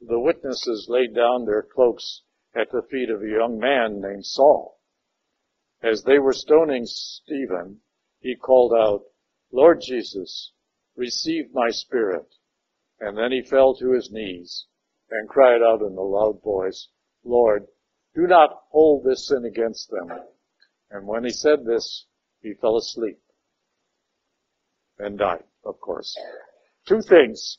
[0.00, 2.22] The witnesses laid down their cloaks
[2.54, 4.80] at the feet of a young man named Saul.
[5.82, 7.80] As they were stoning Stephen,
[8.20, 9.04] he called out,
[9.52, 10.53] Lord Jesus,
[10.96, 12.26] receive my spirit.
[13.00, 14.66] And then he fell to his knees
[15.10, 16.88] and cried out in a loud voice,
[17.24, 17.66] Lord,
[18.14, 20.08] do not hold this sin against them.
[20.90, 22.06] And when he said this,
[22.40, 23.18] he fell asleep
[24.98, 26.16] and died, of course.
[26.86, 27.58] Two things.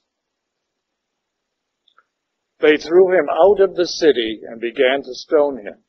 [2.59, 5.83] They threw him out of the city and began to stone him.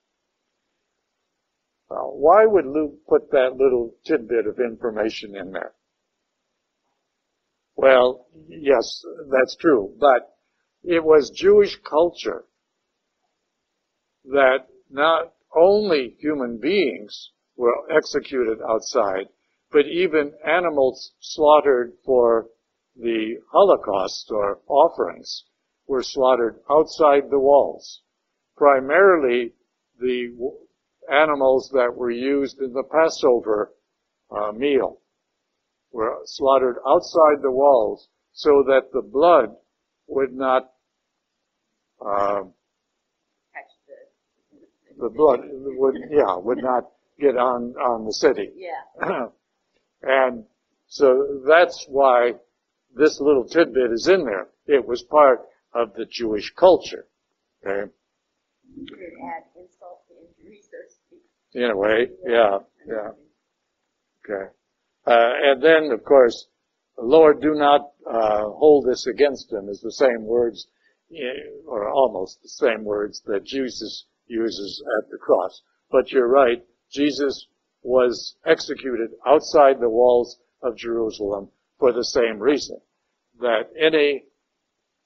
[1.91, 5.76] Now, why would Luke put that little tidbit of information in there?
[7.77, 10.35] Well, yes, that's true, but
[10.83, 12.47] it was Jewish culture
[14.25, 19.29] that not only human beings were executed outside,
[19.71, 22.49] but even animals slaughtered for
[22.97, 25.45] the Holocaust or offerings
[25.87, 28.01] were slaughtered outside the walls.
[28.57, 29.53] Primarily
[30.01, 30.53] the
[31.11, 33.75] animals that were used in the Passover
[34.31, 35.01] uh, meal
[35.97, 39.57] were slaughtered outside the walls so that the blood
[40.07, 40.71] would not
[42.05, 42.43] uh,
[44.99, 46.85] the blood would yeah would not
[47.19, 48.51] get on on the city.
[49.01, 49.29] Yeah.
[50.03, 50.45] and
[50.87, 52.33] so that's why
[52.95, 54.49] this little tidbit is in there.
[54.67, 55.41] It was part
[55.75, 57.07] of the Jewish culture.
[57.67, 57.91] Okay.
[58.75, 58.99] You could
[59.33, 61.23] add insult to injury, so to speak.
[61.55, 63.11] In a way, yeah, yeah.
[64.25, 64.51] Okay.
[65.07, 66.49] Uh, and then, of course,
[66.99, 70.67] Lord, do not uh, hold this against him is the same words,
[71.67, 75.63] or almost the same words that Jesus uses at the cross.
[75.91, 77.47] But you're right, Jesus
[77.83, 82.81] was executed outside the walls of Jerusalem for the same reason.
[83.41, 84.25] That any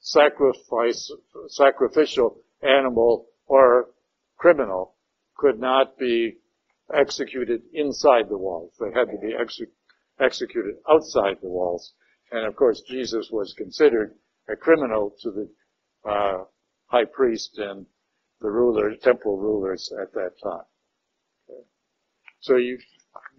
[0.01, 1.11] sacrifice,
[1.49, 3.91] sacrificial animal or
[4.39, 4.95] criminal
[5.37, 6.39] could not be
[6.95, 8.73] executed inside the walls.
[8.79, 9.71] They had to be exe-
[10.21, 11.95] executed outside the walls.
[12.33, 14.15] And of course, Jesus was considered
[14.49, 15.49] a criminal to the
[16.09, 16.45] uh,
[16.87, 17.87] high priest and
[18.41, 20.65] the ruler, temple rulers at that time.
[21.49, 21.63] Okay.
[22.41, 22.79] So you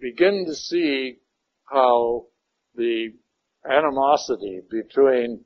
[0.00, 1.18] begin to see
[1.64, 2.26] how
[2.74, 3.14] the
[3.68, 5.44] animosity between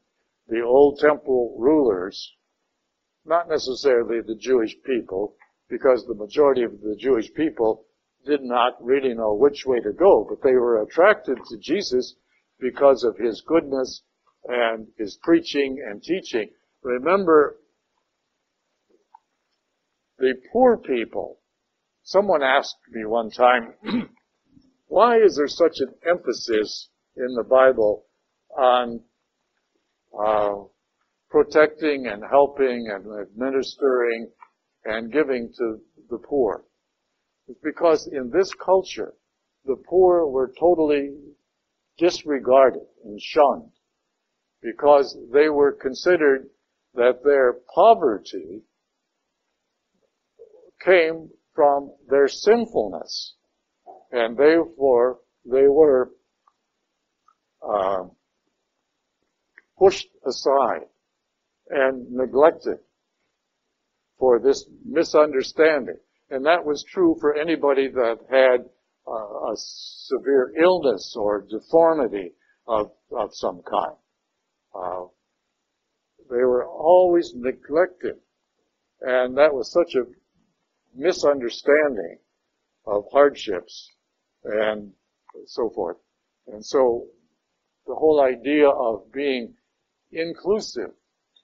[0.48, 2.32] the old temple rulers,
[3.24, 5.34] not necessarily the Jewish people,
[5.68, 7.85] because the majority of the Jewish people
[8.26, 12.16] did not really know which way to go, but they were attracted to Jesus
[12.60, 14.02] because of his goodness
[14.46, 16.50] and his preaching and teaching.
[16.82, 17.58] Remember,
[20.18, 21.38] the poor people,
[22.02, 23.74] someone asked me one time,
[24.86, 28.04] why is there such an emphasis in the Bible
[28.56, 29.00] on
[30.18, 30.54] uh,
[31.30, 34.30] protecting and helping and administering
[34.84, 35.78] and giving to
[36.08, 36.64] the poor.
[37.62, 39.14] Because in this culture,
[39.64, 41.16] the poor were totally
[41.98, 43.70] disregarded and shunned
[44.62, 46.48] because they were considered
[46.94, 48.62] that their poverty
[50.84, 53.34] came from their sinfulness
[54.12, 56.10] and therefore they were
[57.66, 58.04] uh,
[59.78, 60.86] pushed aside
[61.70, 62.78] and neglected
[64.18, 65.98] for this misunderstanding.
[66.30, 68.68] And that was true for anybody that had
[69.06, 72.32] uh, a severe illness or deformity
[72.66, 73.96] of, of some kind.
[74.74, 75.04] Uh,
[76.28, 78.16] they were always neglected.
[79.00, 80.04] And that was such a
[80.94, 82.18] misunderstanding
[82.86, 83.90] of hardships
[84.44, 84.92] and
[85.46, 85.98] so forth.
[86.48, 87.06] And so
[87.86, 89.54] the whole idea of being
[90.10, 90.90] inclusive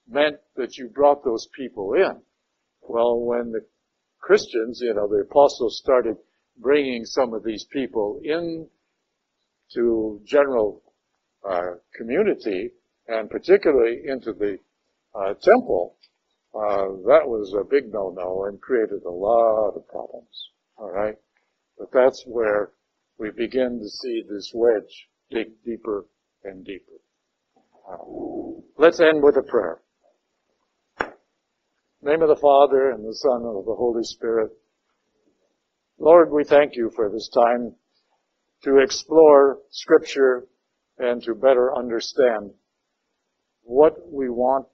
[0.07, 2.21] meant that you brought those people in.
[2.81, 3.65] Well, when the
[4.23, 6.15] Christians, you know, the apostles started
[6.57, 8.69] bringing some of these people in
[9.73, 10.81] to general
[11.47, 12.71] uh, community
[13.09, 14.57] and particularly into the
[15.13, 15.97] uh, temple,
[16.55, 20.49] uh, that was a big no-no and created a lot of problems.
[20.77, 21.15] All right,
[21.77, 22.71] but that's where
[23.17, 26.05] we begin to see this wedge dig deeper
[26.45, 26.93] and deeper.
[28.77, 29.82] Let's end with a prayer.
[32.03, 34.51] Name of the Father and the Son and of the Holy Spirit.
[35.97, 37.75] Lord, we thank you for this time
[38.63, 40.45] to explore scripture
[40.97, 42.51] and to better understand
[43.61, 44.67] what we want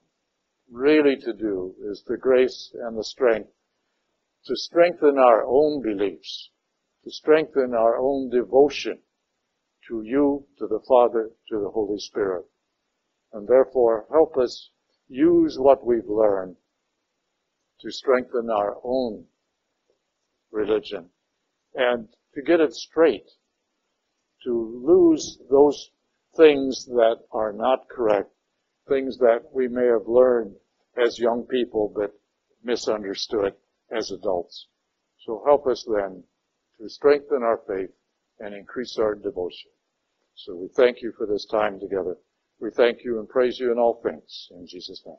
[0.71, 3.49] really to do is the grace and the strength
[4.45, 6.49] to strengthen our own beliefs,
[7.03, 8.97] to strengthen our own devotion
[9.87, 12.45] to you, to the Father, to the Holy Spirit.
[13.33, 14.71] And therefore, help us
[15.07, 16.55] use what we've learned
[17.81, 19.25] to strengthen our own
[20.51, 21.09] religion
[21.75, 23.29] and to get it straight,
[24.43, 25.91] to lose those
[26.35, 28.31] things that are not correct,
[28.87, 30.55] things that we may have learned
[30.97, 32.13] as young people but
[32.63, 33.53] misunderstood
[33.95, 34.67] as adults.
[35.25, 36.23] So help us then
[36.79, 37.91] to strengthen our faith
[38.39, 39.71] and increase our devotion.
[40.35, 42.15] So we thank you for this time together.
[42.59, 44.47] We thank you and praise you in all things.
[44.51, 45.17] In Jesus' name.